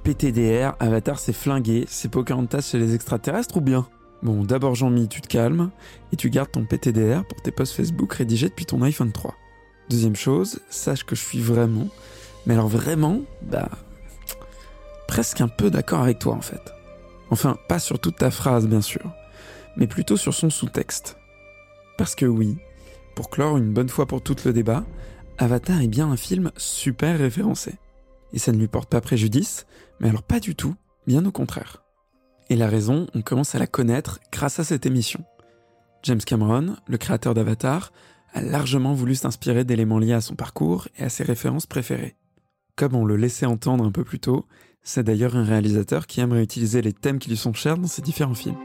PTDR, 0.03 0.75
Avatar 0.79 1.20
c'est 1.20 1.34
flingué, 1.34 1.86
c'est 1.88 2.10
Pocahontas 2.10 2.62
chez 2.62 2.79
les 2.79 2.96
extraterrestres 2.96 3.58
ou 3.58 3.62
bien? 3.62 3.88
Bon, 4.24 4.43
d'abord 4.43 4.74
Jean-Mi, 4.74 5.08
tu 5.08 5.22
te 5.22 5.27
calmes 5.27 5.70
et 6.12 6.15
tu 6.15 6.31
gardes 6.31 6.51
ton 6.51 6.65
PTDR 6.65 7.24
pour 7.24 7.39
tes 7.41 7.51
posts 7.51 7.74
Facebook 7.74 8.12
rédigés 8.13 8.50
depuis 8.50 8.65
ton 8.65 8.81
iPhone 8.81 9.12
3. 9.12 9.36
Deuxième 9.89 10.15
chose, 10.15 10.60
sache 10.72 11.03
que 11.03 11.15
je 11.15 11.22
suis 11.22 11.39
vraiment, 11.39 11.88
mais 12.48 12.55
alors 12.55 12.67
vraiment, 12.67 13.22
bah, 13.43 13.70
presque 15.08 15.41
un 15.41 15.48
peu 15.48 15.70
d'accord 15.70 16.01
avec 16.01 16.17
toi 16.17 16.34
en 16.34 16.41
fait. 16.41 16.74
Enfin, 17.29 17.58
pas 17.67 17.79
sur 17.79 18.00
toute 18.00 18.17
ta 18.17 18.31
phrase 18.31 18.67
bien 18.67 18.81
sûr, 18.81 19.12
mais 19.77 19.86
plutôt 19.86 20.17
sur 20.17 20.34
son 20.34 20.50
sous-texte. 20.50 21.17
Parce 22.00 22.15
que 22.15 22.25
oui, 22.25 22.58
pour 23.13 23.29
clore 23.29 23.58
une 23.58 23.72
bonne 23.72 23.89
fois 23.89 24.08
pour 24.08 24.24
toutes 24.24 24.46
le 24.46 24.53
débat, 24.53 24.84
Avatar 25.38 25.79
est 25.79 25.88
bien 25.88 26.10
un 26.10 26.17
film 26.17 26.51
super 26.58 27.20
référencé 27.20 27.75
et 28.34 28.39
ça 28.39 28.51
ne 28.51 28.58
lui 28.58 28.67
porte 28.67 28.89
pas 28.89 29.01
préjudice, 29.01 29.65
mais 30.01 30.10
alors 30.10 30.24
pas 30.24 30.39
du 30.39 30.55
tout, 30.55 30.75
bien 31.08 31.25
au 31.25 31.31
contraire. 31.31 31.84
Et 32.50 32.55
la 32.55 32.67
raison, 32.67 33.08
on 33.13 33.22
commence 33.22 33.55
à 33.55 33.60
la 33.60 33.67
connaître 33.67 34.20
grâce 34.31 34.60
à 34.60 34.63
cette 34.63 34.86
émission. 34.86 35.24
James 36.03 36.20
Cameron, 36.20 36.75
le 36.88 36.98
créateur 36.98 37.34
d'Avatar, 37.34 37.93
a 38.34 38.41
largement 38.41 38.93
voulu 38.93 39.15
s'inspirer 39.15 39.63
d'éléments 39.63 40.00
liés 40.00 40.13
à 40.13 40.22
son 40.22 40.36
parcours 40.36 40.88
et 40.98 41.03
à 41.03 41.10
ses 41.10 41.24
références 41.24 41.67
préférées. 41.67 42.15
Comme 42.75 42.96
on 42.96 43.05
le 43.05 43.15
laissait 43.15 43.46
entendre 43.46 43.86
un 43.86 43.91
peu 43.91 44.03
plus 44.03 44.20
tôt, 44.20 44.48
c'est 44.81 45.03
d'ailleurs 45.03 45.36
un 45.36 45.43
réalisateur 45.43 46.08
qui 46.08 46.20
aimerait 46.20 46.43
utiliser 46.43 46.81
les 46.81 46.93
thèmes 46.93 47.20
qui 47.20 47.29
lui 47.29 47.38
sont 47.38 47.53
chers 47.53 47.77
dans 47.77 47.88
ses 47.88 48.01
différents 48.01 48.34
films. 48.34 48.58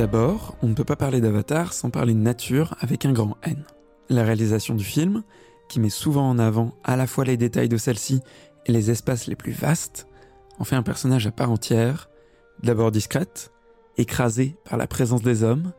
D'abord, 0.00 0.56
on 0.62 0.68
ne 0.68 0.72
peut 0.72 0.82
pas 0.82 0.96
parler 0.96 1.20
d'Avatar 1.20 1.74
sans 1.74 1.90
parler 1.90 2.14
de 2.14 2.20
nature 2.20 2.74
avec 2.80 3.04
un 3.04 3.12
grand 3.12 3.36
N. 3.42 3.66
La 4.08 4.24
réalisation 4.24 4.74
du 4.74 4.82
film, 4.82 5.24
qui 5.68 5.78
met 5.78 5.90
souvent 5.90 6.26
en 6.26 6.38
avant 6.38 6.72
à 6.84 6.96
la 6.96 7.06
fois 7.06 7.26
les 7.26 7.36
détails 7.36 7.68
de 7.68 7.76
celle-ci 7.76 8.22
et 8.64 8.72
les 8.72 8.90
espaces 8.90 9.26
les 9.26 9.36
plus 9.36 9.52
vastes, 9.52 10.06
en 10.58 10.64
fait 10.64 10.74
un 10.74 10.82
personnage 10.82 11.26
à 11.26 11.32
part 11.32 11.50
entière, 11.50 12.08
d'abord 12.62 12.92
discrète, 12.92 13.52
écrasée 13.98 14.56
par 14.64 14.78
la 14.78 14.86
présence 14.86 15.20
des 15.20 15.42
hommes, 15.42 15.70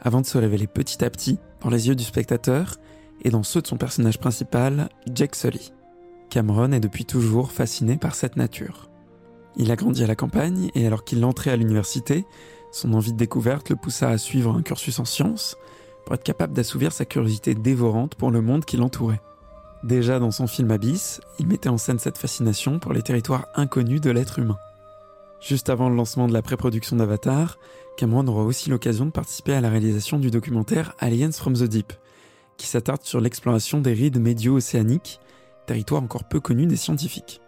avant 0.00 0.22
de 0.22 0.26
se 0.26 0.38
révéler 0.38 0.66
petit 0.66 1.04
à 1.04 1.10
petit 1.10 1.38
dans 1.60 1.68
les 1.68 1.88
yeux 1.88 1.96
du 1.96 2.04
spectateur 2.04 2.76
et 3.24 3.28
dans 3.28 3.42
ceux 3.42 3.60
de 3.60 3.66
son 3.66 3.76
personnage 3.76 4.18
principal, 4.18 4.88
Jake 5.14 5.36
Sully. 5.36 5.74
Cameron 6.30 6.72
est 6.72 6.80
depuis 6.80 7.04
toujours 7.04 7.52
fasciné 7.52 7.98
par 7.98 8.14
cette 8.14 8.36
nature. 8.36 8.88
Il 9.58 9.70
a 9.70 9.76
grandi 9.76 10.02
à 10.02 10.06
la 10.06 10.16
campagne 10.16 10.70
et 10.74 10.86
alors 10.86 11.04
qu'il 11.04 11.22
entrait 11.26 11.50
à 11.50 11.56
l'université, 11.56 12.24
son 12.70 12.94
envie 12.94 13.12
de 13.12 13.18
découverte 13.18 13.70
le 13.70 13.76
poussa 13.76 14.08
à 14.08 14.18
suivre 14.18 14.54
un 14.54 14.62
cursus 14.62 14.98
en 14.98 15.04
sciences 15.04 15.56
pour 16.04 16.14
être 16.14 16.22
capable 16.22 16.52
d'assouvir 16.52 16.92
sa 16.92 17.04
curiosité 17.04 17.54
dévorante 17.54 18.14
pour 18.14 18.30
le 18.30 18.40
monde 18.40 18.64
qui 18.64 18.76
l'entourait. 18.76 19.20
Déjà 19.82 20.18
dans 20.18 20.30
son 20.30 20.46
film 20.46 20.70
Abyss, 20.70 21.20
il 21.38 21.46
mettait 21.46 21.68
en 21.68 21.78
scène 21.78 21.98
cette 21.98 22.18
fascination 22.18 22.78
pour 22.78 22.92
les 22.92 23.02
territoires 23.02 23.46
inconnus 23.54 24.00
de 24.00 24.10
l'être 24.10 24.38
humain. 24.38 24.58
Juste 25.40 25.68
avant 25.68 25.88
le 25.88 25.96
lancement 25.96 26.28
de 26.28 26.32
la 26.32 26.42
pré-production 26.42 26.96
d'Avatar, 26.96 27.58
Cameron 27.96 28.26
aura 28.26 28.42
aussi 28.42 28.70
l'occasion 28.70 29.06
de 29.06 29.10
participer 29.10 29.54
à 29.54 29.60
la 29.60 29.70
réalisation 29.70 30.18
du 30.18 30.30
documentaire 30.30 30.94
Aliens 30.98 31.32
from 31.32 31.54
the 31.54 31.64
Deep, 31.64 31.92
qui 32.56 32.66
s'attarde 32.66 33.02
sur 33.02 33.20
l'exploration 33.20 33.80
des 33.80 33.92
rides 33.92 34.18
médio-océaniques, 34.18 35.20
territoire 35.66 36.02
encore 36.02 36.24
peu 36.24 36.40
connu 36.40 36.66
des 36.66 36.76
scientifiques. 36.76 37.40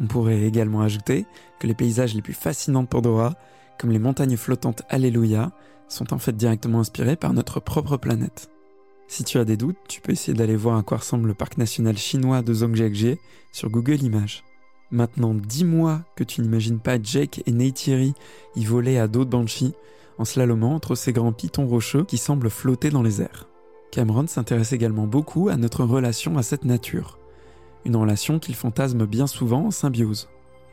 On 0.00 0.06
pourrait 0.06 0.42
également 0.42 0.80
ajouter 0.80 1.26
que 1.60 1.66
les 1.66 1.74
paysages 1.74 2.14
les 2.14 2.22
plus 2.22 2.32
fascinants 2.32 2.82
de 2.82 2.88
Pandora 2.88 3.34
comme 3.82 3.90
les 3.90 3.98
montagnes 3.98 4.36
flottantes 4.36 4.82
Alléluia, 4.90 5.50
sont 5.88 6.14
en 6.14 6.18
fait 6.18 6.36
directement 6.36 6.78
inspirées 6.78 7.16
par 7.16 7.32
notre 7.32 7.58
propre 7.58 7.96
planète. 7.96 8.48
Si 9.08 9.24
tu 9.24 9.38
as 9.38 9.44
des 9.44 9.56
doutes, 9.56 9.76
tu 9.88 10.00
peux 10.00 10.12
essayer 10.12 10.38
d'aller 10.38 10.54
voir 10.54 10.78
à 10.78 10.84
quoi 10.84 10.98
ressemble 10.98 11.26
le 11.26 11.34
parc 11.34 11.58
national 11.58 11.98
chinois 11.98 12.42
de 12.42 12.54
Zhangjiajie 12.54 13.18
sur 13.50 13.70
Google 13.70 14.04
Images. 14.04 14.44
Maintenant, 14.92 15.34
dis-moi 15.34 16.02
que 16.14 16.22
tu 16.22 16.42
n'imagines 16.42 16.78
pas 16.78 17.02
Jake 17.02 17.42
et 17.44 17.50
Neytiri 17.50 18.14
y 18.54 18.64
voler 18.64 18.98
à 18.98 19.08
dos 19.08 19.24
de 19.24 19.30
Banshee 19.30 19.74
en 20.16 20.24
slalomant 20.24 20.76
entre 20.76 20.94
ces 20.94 21.12
grands 21.12 21.32
pitons 21.32 21.66
rocheux 21.66 22.04
qui 22.04 22.18
semblent 22.18 22.50
flotter 22.50 22.90
dans 22.90 23.02
les 23.02 23.20
airs. 23.20 23.48
Cameron 23.90 24.28
s'intéresse 24.28 24.72
également 24.72 25.08
beaucoup 25.08 25.48
à 25.48 25.56
notre 25.56 25.82
relation 25.82 26.38
à 26.38 26.44
cette 26.44 26.64
nature, 26.64 27.18
une 27.84 27.96
relation 27.96 28.38
qu'il 28.38 28.54
fantasme 28.54 29.06
bien 29.06 29.26
souvent 29.26 29.66
en 29.66 29.70
symbiose. 29.72 30.28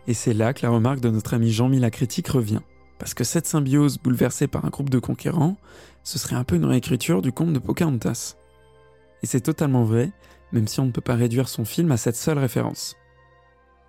Et 0.06 0.14
c'est 0.14 0.36
là 0.36 0.54
que 0.54 0.62
la 0.62 0.70
remarque 0.70 1.00
de 1.00 1.10
notre 1.10 1.34
ami 1.34 1.52
Jean-Mi 1.52 1.80
la 1.80 1.90
critique 1.90 2.28
revient. 2.28 2.62
Parce 3.00 3.14
que 3.14 3.24
cette 3.24 3.48
symbiose 3.48 3.98
bouleversée 3.98 4.48
par 4.48 4.66
un 4.66 4.70
groupe 4.70 4.90
de 4.90 5.00
conquérants, 5.00 5.58
ce 6.04 6.20
serait 6.20 6.36
un 6.36 6.44
peu 6.44 6.56
une 6.56 6.66
réécriture 6.66 7.22
du 7.22 7.32
conte 7.32 7.54
de 7.54 7.60
Pocahontas. 7.60 8.36
Et 9.24 9.26
c'est 9.26 9.42
totalement 9.42 9.84
vrai, 9.84 10.12
même 10.52 10.68
si 10.68 10.80
on 10.80 10.86
ne 10.86 10.92
peut 10.92 11.02
pas 11.02 11.16
réduire 11.16 11.50
son 11.50 11.66
film 11.66 11.92
à 11.92 11.98
cette 11.98 12.18
seule 12.18 12.38
référence. 12.38 12.96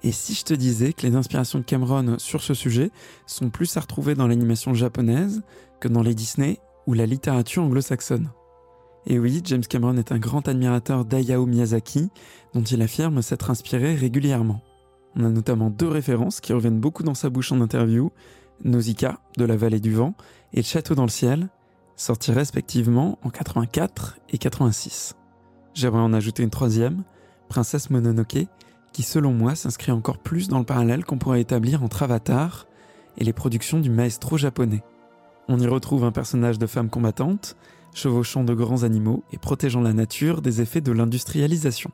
Et 0.03 0.13
si 0.13 0.33
je 0.35 0.45
te 0.45 0.55
disais 0.55 0.93
que 0.93 1.07
les 1.07 1.17
inspirations 1.17 1.59
de 1.59 1.65
Cameron 1.65 2.19
sur 2.19 2.41
ce 2.41 2.55
sujet 2.55 2.91
sont 3.27 3.51
plus 3.51 3.77
à 3.77 3.81
retrouver 3.81 4.15
dans 4.15 4.27
l'animation 4.27 4.73
japonaise 4.73 5.43
que 5.81 5.89
dans 5.89 6.03
les 6.03 6.15
Disney 6.15 6.59
ou 6.87 6.95
la 6.95 7.05
littérature 7.05 7.63
anglo-saxonne? 7.63 8.31
Et 9.07 9.19
oui, 9.19 9.43
James 9.45 9.63
Cameron 9.63 9.97
est 9.97 10.13
un 10.13 10.19
grand 10.19 10.47
admirateur 10.47 11.05
d'Ayao 11.05 11.47
Miyazaki, 11.47 12.11
dont 12.55 12.63
il 12.63 12.81
affirme 12.83 13.23
s'être 13.23 13.51
inspiré 13.51 13.95
régulièrement. 13.95 14.63
On 15.17 15.25
a 15.25 15.29
notamment 15.29 15.71
deux 15.71 15.89
références 15.89 16.41
qui 16.41 16.53
reviennent 16.53 16.81
beaucoup 16.81 17.03
dans 17.03 17.15
sa 17.15 17.31
bouche 17.31 17.51
en 17.53 17.61
interview, 17.61 18.11
Nausicaa, 18.65 19.21
de 19.37 19.45
la 19.45 19.57
vallée 19.57 19.81
du 19.81 19.93
vent, 19.93 20.15
et 20.53 20.59
Le 20.59 20.63
château 20.63 20.95
dans 20.95 21.05
le 21.05 21.09
ciel, 21.09 21.49
sortis 21.97 22.33
respectivement 22.33 23.19
en 23.23 23.31
84 23.31 24.19
et 24.31 24.39
86. 24.39 25.15
J'aimerais 25.75 26.01
en 26.01 26.13
ajouter 26.13 26.43
une 26.43 26.51
troisième, 26.51 27.05
Princesse 27.49 27.91
Mononoke, 27.91 28.47
qui 28.93 29.03
selon 29.03 29.33
moi 29.33 29.55
s'inscrit 29.55 29.93
encore 29.93 30.19
plus 30.19 30.49
dans 30.49 30.59
le 30.59 30.65
parallèle 30.65 31.05
qu'on 31.05 31.19
pourrait 31.19 31.41
établir 31.41 31.83
entre 31.83 32.03
Avatar 32.03 32.67
et 33.19 33.25
les 33.25 33.33
productions 33.33 33.81
du 33.81 33.91
maestro 33.91 34.37
japonais. 34.37 34.83
On 35.49 35.59
y 35.59 35.67
retrouve 35.67 36.05
un 36.05 36.13
personnage 36.13 36.59
de 36.59 36.67
femme 36.67 36.91
combattante, 36.91 37.57
chevauchant 37.95 38.45
de 38.45 38.55
grands 38.55 38.83
animaux 38.83 39.25
et 39.33 39.39
protégeant 39.39 39.81
la 39.81 39.93
nature 39.93 40.43
des 40.43 40.61
effets 40.61 40.81
de 40.81 40.93
l'industrialisation. 40.93 41.91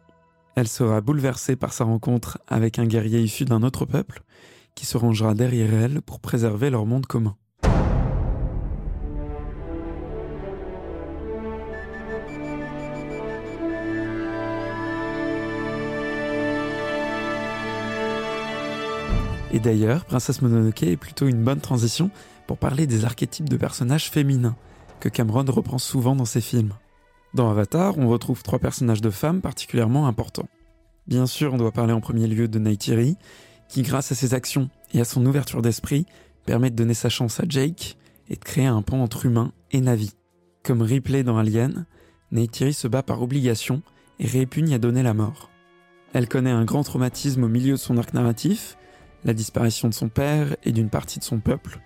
Elle 0.55 0.69
sera 0.69 1.01
bouleversée 1.01 1.57
par 1.57 1.73
sa 1.73 1.85
rencontre 1.85 2.39
avec 2.49 2.79
un 2.79 2.87
guerrier 2.87 3.21
issu 3.21 3.45
d'un 3.45 3.63
autre 3.63 3.85
peuple, 3.85 4.23
qui 4.77 4.87
se 4.87 4.97
rangera 4.97 5.35
derrière 5.35 5.75
elle 5.75 6.01
pour 6.03 6.21
préserver 6.21 6.71
leur 6.71 6.87
monde 6.87 7.07
commun. 7.07 7.35
Et 19.53 19.59
d'ailleurs, 19.59 20.05
Princesse 20.05 20.43
Mononoke 20.43 20.83
est 20.83 20.99
plutôt 20.99 21.27
une 21.27 21.43
bonne 21.43 21.61
transition 21.61 22.11
pour 22.47 22.59
parler 22.59 22.87
des 22.87 23.07
archétypes 23.07 23.49
de 23.49 23.57
personnages 23.57 24.11
féminins, 24.11 24.55
que 25.01 25.09
Cameron 25.09 25.47
reprend 25.49 25.79
souvent 25.79 26.15
dans 26.15 26.27
ses 26.27 26.43
films. 26.43 26.75
Dans 27.33 27.51
Avatar, 27.51 27.97
on 27.97 28.09
retrouve 28.09 28.43
trois 28.43 28.59
personnages 28.59 29.01
de 29.01 29.09
femmes 29.09 29.41
particulièrement 29.41 30.09
importants. 30.09 30.49
Bien 31.07 31.27
sûr, 31.27 31.55
on 31.55 31.57
doit 31.57 31.73
parler 31.73 31.95
en 31.95 32.03
premier 32.03 32.27
lieu 32.27 32.49
de 32.49 32.59
Neytiri, 32.59 33.17
qui 33.69 33.83
grâce 33.83 34.13
à 34.13 34.15
ses 34.15 34.35
actions 34.35 34.71
et 34.93 35.01
à 35.01 35.05
son 35.05 35.25
ouverture 35.27 35.63
d'esprit, 35.63 36.07
permet 36.45 36.71
de 36.71 36.77
donner 36.77 36.95
sa 36.95 37.09
chance 37.09 37.41
à 37.41 37.45
Jake 37.49 37.97
et 38.29 38.35
de 38.37 38.45
créer 38.45 38.67
un 38.67 38.83
pont 38.83 39.03
entre 39.03 39.27
humain 39.27 39.53
et 39.73 39.81
Navi. 39.81 40.13
Comme 40.63 40.83
Ripley 40.83 41.23
dans 41.23 41.39
Alien, 41.39 41.87
Neytiri 42.33 42.73
se 42.73 42.89
bat 42.89 43.03
par 43.03 43.23
obligation 43.23 43.83
et 44.19 44.27
répugne 44.27 44.75
à 44.75 44.79
donner 44.79 45.03
la 45.03 45.15
mort. 45.15 45.51
Elle 46.13 46.29
connaît 46.29 46.51
un 46.51 46.65
grand 46.65 46.83
traumatisme 46.83 47.45
au 47.45 47.49
milieu 47.49 47.73
de 47.73 47.79
son 47.79 47.99
arc 47.99 48.15
narratif, 48.15 48.77
la 49.25 49.35
disparition 49.35 49.89
de 49.89 49.95
son 49.95 50.09
père 50.09 50.57
et 50.65 50.73
d'une 50.73 50.89
partie 50.89 51.19
de 51.19 51.25
son 51.25 51.41
peuple, 51.41 51.81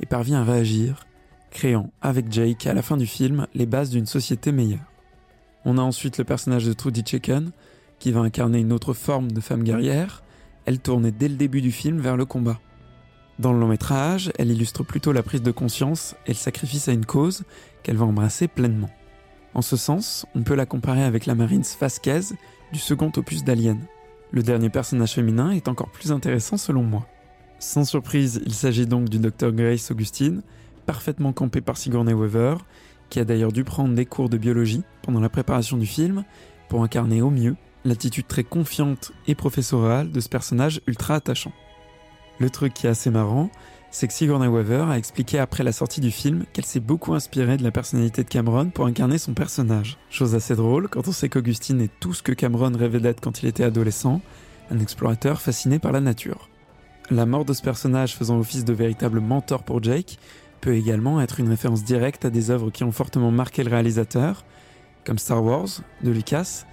et 0.00 0.06
parvient 0.06 0.40
à 0.40 0.44
réagir, 0.44 1.06
créant 1.50 1.90
avec 2.00 2.30
Jake 2.30 2.66
à 2.66 2.74
la 2.74 2.82
fin 2.82 2.96
du 2.96 3.06
film 3.06 3.46
les 3.54 3.66
bases 3.66 3.90
d'une 3.90 4.06
société 4.06 4.52
meilleure. 4.52 4.92
On 5.64 5.78
a 5.78 5.82
ensuite 5.82 6.18
le 6.18 6.24
personnage 6.24 6.64
de 6.64 6.72
Trudy 6.72 7.02
Chicken, 7.04 7.50
qui 7.98 8.10
va 8.10 8.20
incarner 8.20 8.58
une 8.58 8.72
autre 8.72 8.94
forme 8.94 9.30
de 9.30 9.40
femme 9.40 9.62
guerrière, 9.62 10.22
elle 10.66 10.78
tournait 10.78 11.12
dès 11.12 11.28
le 11.28 11.36
début 11.36 11.60
du 11.60 11.72
film 11.72 11.98
vers 11.98 12.16
le 12.16 12.24
combat. 12.24 12.60
Dans 13.38 13.52
le 13.52 13.58
long 13.58 13.68
métrage, 13.68 14.32
elle 14.38 14.50
illustre 14.50 14.84
plutôt 14.84 15.12
la 15.12 15.22
prise 15.22 15.42
de 15.42 15.50
conscience 15.50 16.14
et 16.26 16.30
le 16.30 16.36
sacrifice 16.36 16.88
à 16.88 16.92
une 16.92 17.06
cause 17.06 17.44
qu'elle 17.82 17.96
va 17.96 18.04
embrasser 18.04 18.46
pleinement. 18.46 18.90
En 19.54 19.62
ce 19.62 19.76
sens, 19.76 20.26
on 20.34 20.42
peut 20.42 20.54
la 20.54 20.66
comparer 20.66 21.02
avec 21.02 21.26
la 21.26 21.34
Marine 21.34 21.64
Vasquez 21.80 22.20
du 22.72 22.78
second 22.78 23.10
opus 23.16 23.44
d'Alien. 23.44 23.78
Le 24.30 24.42
dernier 24.42 24.70
personnage 24.70 25.14
féminin 25.14 25.50
est 25.50 25.68
encore 25.68 25.90
plus 25.90 26.12
intéressant 26.12 26.56
selon 26.56 26.82
moi. 26.82 27.06
Sans 27.58 27.84
surprise, 27.84 28.40
il 28.46 28.54
s'agit 28.54 28.86
donc 28.86 29.08
du 29.08 29.18
docteur 29.18 29.52
Grace 29.52 29.90
Augustine, 29.90 30.42
parfaitement 30.86 31.32
campé 31.32 31.60
par 31.60 31.76
Sigourney 31.76 32.14
Weaver, 32.14 32.56
qui 33.10 33.20
a 33.20 33.24
d'ailleurs 33.24 33.52
dû 33.52 33.62
prendre 33.62 33.94
des 33.94 34.06
cours 34.06 34.28
de 34.28 34.38
biologie 34.38 34.82
pendant 35.02 35.20
la 35.20 35.28
préparation 35.28 35.76
du 35.76 35.86
film 35.86 36.24
pour 36.68 36.82
incarner 36.82 37.20
au 37.20 37.30
mieux 37.30 37.56
l'attitude 37.84 38.26
très 38.26 38.44
confiante 38.44 39.12
et 39.26 39.34
professorale 39.34 40.10
de 40.10 40.20
ce 40.20 40.28
personnage 40.28 40.80
ultra 40.86 41.14
attachant. 41.14 41.52
Le 42.38 42.50
truc 42.50 42.74
qui 42.74 42.86
est 42.86 42.90
assez 42.90 43.10
marrant, 43.10 43.50
c'est 43.90 44.08
que 44.08 44.14
Sigourney 44.14 44.48
Weaver 44.48 44.86
a 44.90 44.96
expliqué 44.96 45.38
après 45.38 45.62
la 45.62 45.72
sortie 45.72 46.00
du 46.00 46.10
film 46.10 46.44
qu'elle 46.52 46.64
s'est 46.64 46.80
beaucoup 46.80 47.14
inspirée 47.14 47.58
de 47.58 47.62
la 47.62 47.70
personnalité 47.70 48.24
de 48.24 48.28
Cameron 48.28 48.70
pour 48.70 48.86
incarner 48.86 49.18
son 49.18 49.34
personnage. 49.34 49.98
Chose 50.10 50.34
assez 50.34 50.56
drôle 50.56 50.88
quand 50.88 51.08
on 51.08 51.12
sait 51.12 51.28
qu'Augustine 51.28 51.80
est 51.82 51.90
tout 52.00 52.14
ce 52.14 52.22
que 52.22 52.32
Cameron 52.32 52.72
rêvait 52.74 53.00
d'être 53.00 53.20
quand 53.20 53.42
il 53.42 53.48
était 53.48 53.64
adolescent, 53.64 54.22
un 54.70 54.78
explorateur 54.78 55.42
fasciné 55.42 55.78
par 55.78 55.92
la 55.92 56.00
nature. 56.00 56.48
La 57.10 57.26
mort 57.26 57.44
de 57.44 57.52
ce 57.52 57.60
personnage 57.60 58.16
faisant 58.16 58.38
office 58.38 58.64
de 58.64 58.72
véritable 58.72 59.20
mentor 59.20 59.62
pour 59.62 59.82
Jake 59.82 60.18
peut 60.62 60.74
également 60.74 61.20
être 61.20 61.40
une 61.40 61.48
référence 61.50 61.84
directe 61.84 62.24
à 62.24 62.30
des 62.30 62.50
œuvres 62.50 62.70
qui 62.70 62.84
ont 62.84 62.92
fortement 62.92 63.30
marqué 63.30 63.62
le 63.62 63.70
réalisateur, 63.70 64.44
comme 65.04 65.18
Star 65.18 65.44
Wars 65.44 65.68
de 66.02 66.10
Lucas, 66.10 66.64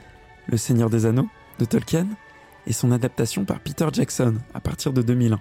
Le 0.49 0.57
Seigneur 0.57 0.89
des 0.89 1.05
Anneaux 1.05 1.29
de 1.59 1.65
Tolkien, 1.65 2.07
et 2.65 2.73
son 2.73 2.91
adaptation 2.91 3.45
par 3.45 3.59
Peter 3.59 3.87
Jackson 3.91 4.35
à 4.53 4.59
partir 4.59 4.93
de 4.93 5.01
2001. 5.01 5.39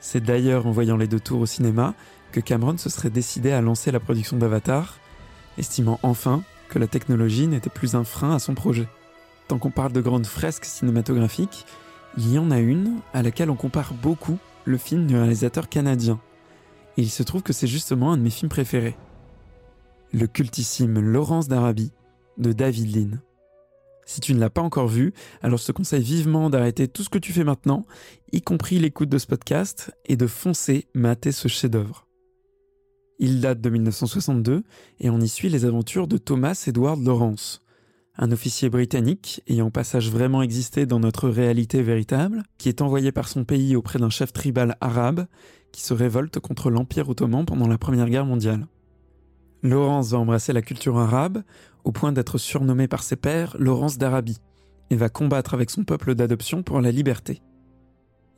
C'est 0.00 0.22
d'ailleurs 0.22 0.66
en 0.66 0.72
voyant 0.72 0.96
les 0.96 1.06
deux 1.06 1.20
tours 1.20 1.40
au 1.40 1.46
cinéma 1.46 1.94
que 2.32 2.40
Cameron 2.40 2.76
se 2.76 2.90
serait 2.90 3.10
décidé 3.10 3.52
à 3.52 3.60
lancer 3.60 3.90
la 3.90 4.00
production 4.00 4.36
d'Avatar, 4.36 4.98
estimant 5.58 6.00
enfin 6.02 6.42
que 6.68 6.78
la 6.78 6.86
technologie 6.86 7.46
n'était 7.46 7.70
plus 7.70 7.94
un 7.94 8.04
frein 8.04 8.34
à 8.34 8.38
son 8.38 8.54
projet. 8.54 8.88
Tant 9.48 9.58
qu'on 9.58 9.70
parle 9.70 9.92
de 9.92 10.00
grandes 10.00 10.26
fresques 10.26 10.64
cinématographiques, 10.64 11.66
il 12.16 12.32
y 12.32 12.38
en 12.38 12.50
a 12.50 12.58
une 12.58 13.00
à 13.14 13.22
laquelle 13.22 13.50
on 13.50 13.56
compare 13.56 13.94
beaucoup 13.94 14.38
le 14.64 14.78
film 14.78 15.06
du 15.06 15.16
réalisateur 15.16 15.68
canadien. 15.68 16.20
Et 16.96 17.02
il 17.02 17.10
se 17.10 17.22
trouve 17.22 17.42
que 17.42 17.52
c'est 17.52 17.66
justement 17.66 18.12
un 18.12 18.16
de 18.16 18.22
mes 18.22 18.30
films 18.30 18.50
préférés. 18.50 18.96
Le 20.12 20.26
cultissime 20.26 21.00
Laurence 21.00 21.48
d'Arabie 21.48 21.92
de 22.38 22.52
David 22.52 22.94
Lean. 22.94 23.18
Si 24.04 24.20
tu 24.20 24.34
ne 24.34 24.40
l'as 24.40 24.50
pas 24.50 24.62
encore 24.62 24.88
vu, 24.88 25.12
alors 25.42 25.58
je 25.58 25.66
te 25.66 25.72
conseille 25.72 26.02
vivement 26.02 26.50
d'arrêter 26.50 26.88
tout 26.88 27.02
ce 27.02 27.08
que 27.08 27.18
tu 27.18 27.32
fais 27.32 27.44
maintenant, 27.44 27.86
y 28.32 28.42
compris 28.42 28.78
l'écoute 28.78 29.08
de 29.08 29.18
ce 29.18 29.26
podcast, 29.26 29.92
et 30.06 30.16
de 30.16 30.26
foncer 30.26 30.88
mater 30.94 31.32
ce 31.32 31.48
chef-d'œuvre. 31.48 32.06
Il 33.18 33.40
date 33.40 33.60
de 33.60 33.70
1962 33.70 34.64
et 34.98 35.10
on 35.10 35.20
y 35.20 35.28
suit 35.28 35.48
les 35.48 35.64
aventures 35.64 36.08
de 36.08 36.18
Thomas 36.18 36.64
Edward 36.66 37.00
Lawrence, 37.04 37.62
un 38.16 38.32
officier 38.32 38.68
britannique 38.68 39.42
ayant 39.46 39.70
passage 39.70 40.10
vraiment 40.10 40.42
existé 40.42 40.86
dans 40.86 40.98
notre 40.98 41.28
réalité 41.28 41.82
véritable, 41.82 42.42
qui 42.58 42.68
est 42.68 42.82
envoyé 42.82 43.12
par 43.12 43.28
son 43.28 43.44
pays 43.44 43.76
auprès 43.76 43.98
d'un 43.98 44.10
chef 44.10 44.32
tribal 44.32 44.76
arabe 44.80 45.26
qui 45.70 45.82
se 45.82 45.94
révolte 45.94 46.38
contre 46.40 46.70
l'Empire 46.70 47.08
ottoman 47.08 47.46
pendant 47.46 47.68
la 47.68 47.78
Première 47.78 48.10
Guerre 48.10 48.26
mondiale. 48.26 48.66
Laurence 49.62 50.10
va 50.10 50.18
embrasser 50.18 50.52
la 50.52 50.60
culture 50.60 50.98
arabe 50.98 51.42
au 51.84 51.92
point 51.92 52.12
d'être 52.12 52.38
surnommé 52.38 52.88
par 52.88 53.02
ses 53.02 53.16
pairs 53.16 53.56
Laurence 53.58 53.98
d'Arabie 53.98 54.38
et 54.90 54.96
va 54.96 55.08
combattre 55.08 55.54
avec 55.54 55.70
son 55.70 55.84
peuple 55.84 56.14
d'adoption 56.14 56.62
pour 56.62 56.80
la 56.80 56.90
liberté. 56.90 57.40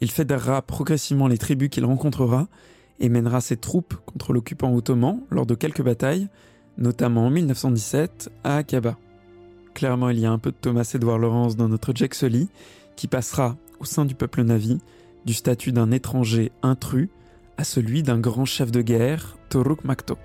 Il 0.00 0.10
fédérera 0.10 0.62
progressivement 0.62 1.28
les 1.28 1.38
tribus 1.38 1.68
qu'il 1.68 1.84
rencontrera 1.84 2.48
et 3.00 3.08
mènera 3.08 3.40
ses 3.40 3.56
troupes 3.56 3.94
contre 4.06 4.32
l'occupant 4.32 4.74
ottoman 4.74 5.20
lors 5.30 5.46
de 5.46 5.54
quelques 5.54 5.82
batailles, 5.82 6.28
notamment 6.78 7.26
en 7.26 7.30
1917 7.30 8.30
à 8.44 8.56
Aqaba. 8.56 8.96
Clairement, 9.74 10.10
il 10.10 10.20
y 10.20 10.26
a 10.26 10.30
un 10.30 10.38
peu 10.38 10.52
de 10.52 10.56
Thomas 10.60 10.88
Edward 10.94 11.20
Lawrence 11.20 11.56
dans 11.56 11.68
notre 11.68 11.92
Jack 11.94 12.14
Sully, 12.14 12.48
qui 12.96 13.08
passera, 13.08 13.56
au 13.80 13.84
sein 13.84 14.04
du 14.04 14.14
peuple 14.14 14.42
Navi, 14.42 14.78
du 15.24 15.34
statut 15.34 15.72
d'un 15.72 15.90
étranger 15.90 16.52
intrus 16.62 17.08
à 17.56 17.64
celui 17.64 18.02
d'un 18.02 18.18
grand 18.18 18.44
chef 18.44 18.70
de 18.70 18.82
guerre, 18.82 19.36
Toruk 19.48 19.84
Makto. 19.84 20.16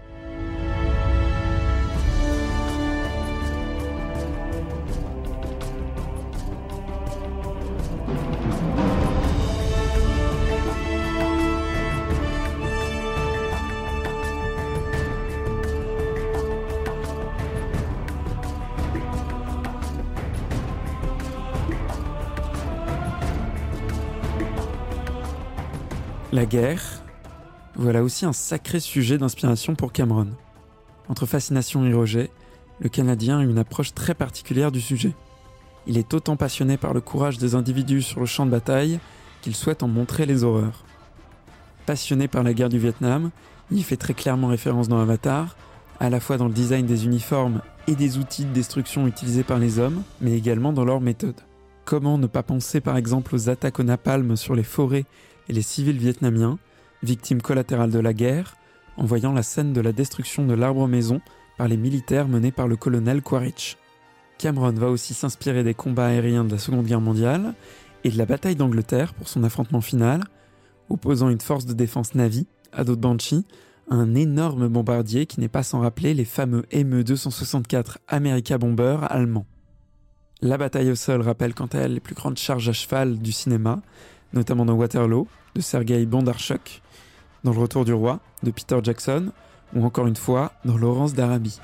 La 26.39 26.45
guerre, 26.45 27.03
voilà 27.75 28.01
aussi 28.01 28.25
un 28.25 28.31
sacré 28.31 28.79
sujet 28.79 29.17
d'inspiration 29.17 29.75
pour 29.75 29.91
Cameron. 29.91 30.29
Entre 31.09 31.25
fascination 31.25 31.83
et 31.83 31.93
rejet, 31.93 32.31
le 32.79 32.87
Canadien 32.87 33.39
a 33.39 33.43
une 33.43 33.57
approche 33.57 33.93
très 33.93 34.13
particulière 34.13 34.71
du 34.71 34.79
sujet. 34.79 35.13
Il 35.85 35.97
est 35.97 36.13
autant 36.13 36.37
passionné 36.37 36.77
par 36.77 36.93
le 36.93 37.01
courage 37.01 37.39
des 37.39 37.55
individus 37.55 38.03
sur 38.03 38.21
le 38.21 38.25
champ 38.25 38.45
de 38.45 38.51
bataille 38.51 39.01
qu'il 39.41 39.53
souhaite 39.53 39.83
en 39.83 39.89
montrer 39.89 40.25
les 40.25 40.45
horreurs. 40.45 40.85
Passionné 41.85 42.29
par 42.29 42.43
la 42.43 42.53
guerre 42.53 42.69
du 42.69 42.79
Vietnam, 42.79 43.31
il 43.69 43.83
fait 43.83 43.97
très 43.97 44.13
clairement 44.13 44.47
référence 44.47 44.87
dans 44.87 45.01
Avatar, 45.01 45.57
à 45.99 46.09
la 46.09 46.21
fois 46.21 46.37
dans 46.37 46.47
le 46.47 46.53
design 46.53 46.85
des 46.85 47.03
uniformes 47.03 47.61
et 47.87 47.95
des 47.95 48.17
outils 48.17 48.45
de 48.45 48.53
destruction 48.53 49.07
utilisés 49.07 49.43
par 49.43 49.59
les 49.59 49.77
hommes, 49.77 50.03
mais 50.21 50.37
également 50.37 50.71
dans 50.71 50.85
leur 50.85 51.01
méthode. 51.01 51.41
Comment 51.83 52.17
ne 52.17 52.27
pas 52.27 52.43
penser 52.43 52.79
par 52.79 52.95
exemple 52.95 53.35
aux 53.35 53.49
attaques 53.49 53.81
au 53.81 53.83
napalm 53.83 54.37
sur 54.37 54.55
les 54.55 54.63
forêts 54.63 55.03
et 55.49 55.53
les 55.53 55.61
civils 55.61 55.97
vietnamiens, 55.97 56.57
victimes 57.03 57.41
collatérales 57.41 57.91
de 57.91 57.99
la 57.99 58.13
guerre, 58.13 58.55
en 58.97 59.05
voyant 59.05 59.33
la 59.33 59.43
scène 59.43 59.73
de 59.73 59.81
la 59.81 59.91
destruction 59.91 60.45
de 60.45 60.53
l'arbre 60.53 60.87
maison 60.87 61.21
par 61.57 61.67
les 61.67 61.77
militaires 61.77 62.27
menés 62.27 62.51
par 62.51 62.67
le 62.67 62.75
colonel 62.75 63.21
Quaritch. 63.21 63.77
Cameron 64.37 64.71
va 64.71 64.89
aussi 64.89 65.13
s'inspirer 65.13 65.63
des 65.63 65.73
combats 65.73 66.07
aériens 66.07 66.45
de 66.45 66.51
la 66.51 66.57
Seconde 66.57 66.85
Guerre 66.85 67.01
mondiale 67.01 67.53
et 68.03 68.09
de 68.09 68.17
la 68.17 68.25
bataille 68.25 68.55
d'Angleterre 68.55 69.13
pour 69.13 69.27
son 69.27 69.43
affrontement 69.43 69.81
final, 69.81 70.23
opposant 70.89 71.29
une 71.29 71.41
force 71.41 71.65
de 71.65 71.73
défense 71.73 72.15
Navy, 72.15 72.47
à 72.71 72.83
d'autres 72.83 73.01
Banshee, 73.01 73.45
un 73.89 74.15
énorme 74.15 74.67
bombardier 74.67 75.25
qui 75.25 75.39
n'est 75.39 75.47
pas 75.47 75.63
sans 75.63 75.79
rappeler 75.79 76.13
les 76.13 76.25
fameux 76.25 76.63
ME-264 76.73 77.97
America 78.07 78.57
Bomber 78.57 78.99
allemands. 79.09 79.45
La 80.41 80.57
bataille 80.57 80.91
au 80.91 80.95
sol 80.95 81.21
rappelle 81.21 81.53
quant 81.53 81.67
à 81.67 81.79
elle 81.79 81.95
les 81.95 81.99
plus 81.99 82.15
grandes 82.15 82.37
charges 82.37 82.69
à 82.69 82.73
cheval 82.73 83.17
du 83.17 83.31
cinéma, 83.31 83.81
notamment 84.33 84.65
dans 84.65 84.73
Waterloo, 84.73 85.27
de 85.55 85.61
Sergei 85.61 86.05
Bondarchuk, 86.05 86.81
dans 87.43 87.51
Le 87.51 87.59
Retour 87.59 87.85
du 87.85 87.93
Roi, 87.93 88.19
de 88.43 88.51
Peter 88.51 88.77
Jackson, 88.83 89.31
ou 89.75 89.85
encore 89.85 90.07
une 90.07 90.15
fois 90.15 90.51
dans 90.65 90.77
Laurence 90.77 91.13
d'Arabie. 91.13 91.59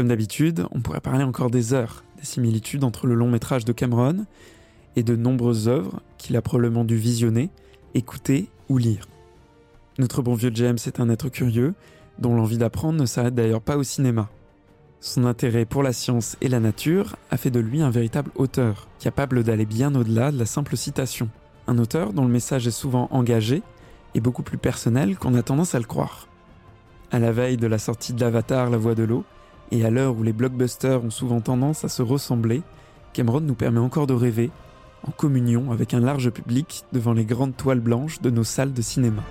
Comme 0.00 0.08
d'habitude, 0.08 0.64
on 0.70 0.80
pourrait 0.80 1.02
parler 1.02 1.24
encore 1.24 1.50
des 1.50 1.74
heures 1.74 2.04
des 2.16 2.24
similitudes 2.24 2.84
entre 2.84 3.06
le 3.06 3.14
long 3.14 3.28
métrage 3.28 3.66
de 3.66 3.72
Cameron 3.74 4.24
et 4.96 5.02
de 5.02 5.14
nombreuses 5.14 5.68
œuvres 5.68 6.00
qu'il 6.16 6.38
a 6.38 6.40
probablement 6.40 6.86
dû 6.86 6.96
visionner, 6.96 7.50
écouter 7.92 8.48
ou 8.70 8.78
lire. 8.78 9.06
Notre 9.98 10.22
bon 10.22 10.32
vieux 10.32 10.52
James 10.54 10.78
est 10.86 11.00
un 11.00 11.10
être 11.10 11.28
curieux, 11.28 11.74
dont 12.18 12.34
l'envie 12.34 12.56
d'apprendre 12.56 12.98
ne 12.98 13.04
s'arrête 13.04 13.34
d'ailleurs 13.34 13.60
pas 13.60 13.76
au 13.76 13.82
cinéma. 13.82 14.30
Son 15.00 15.26
intérêt 15.26 15.66
pour 15.66 15.82
la 15.82 15.92
science 15.92 16.38
et 16.40 16.48
la 16.48 16.60
nature 16.60 17.16
a 17.30 17.36
fait 17.36 17.50
de 17.50 17.60
lui 17.60 17.82
un 17.82 17.90
véritable 17.90 18.30
auteur, 18.36 18.88
capable 19.00 19.44
d'aller 19.44 19.66
bien 19.66 19.94
au-delà 19.94 20.32
de 20.32 20.38
la 20.38 20.46
simple 20.46 20.78
citation. 20.78 21.28
Un 21.66 21.76
auteur 21.76 22.14
dont 22.14 22.24
le 22.24 22.32
message 22.32 22.66
est 22.66 22.70
souvent 22.70 23.08
engagé 23.10 23.62
et 24.14 24.22
beaucoup 24.22 24.44
plus 24.44 24.56
personnel 24.56 25.18
qu'on 25.18 25.34
a 25.34 25.42
tendance 25.42 25.74
à 25.74 25.78
le 25.78 25.84
croire. 25.84 26.26
À 27.10 27.18
la 27.18 27.32
veille 27.32 27.58
de 27.58 27.66
la 27.66 27.78
sortie 27.78 28.14
de 28.14 28.20
l'Avatar 28.22 28.70
La 28.70 28.78
Voix 28.78 28.94
de 28.94 29.02
l'eau, 29.02 29.26
et 29.72 29.84
à 29.84 29.90
l'heure 29.90 30.16
où 30.16 30.22
les 30.22 30.32
blockbusters 30.32 31.04
ont 31.04 31.10
souvent 31.10 31.40
tendance 31.40 31.84
à 31.84 31.88
se 31.88 32.02
ressembler, 32.02 32.62
Cameron 33.12 33.40
nous 33.40 33.54
permet 33.54 33.80
encore 33.80 34.06
de 34.06 34.14
rêver, 34.14 34.50
en 35.06 35.10
communion 35.10 35.72
avec 35.72 35.94
un 35.94 36.00
large 36.00 36.30
public 36.30 36.84
devant 36.92 37.12
les 37.12 37.24
grandes 37.24 37.56
toiles 37.56 37.80
blanches 37.80 38.20
de 38.20 38.30
nos 38.30 38.44
salles 38.44 38.72
de 38.72 38.82
cinéma. 38.82 39.22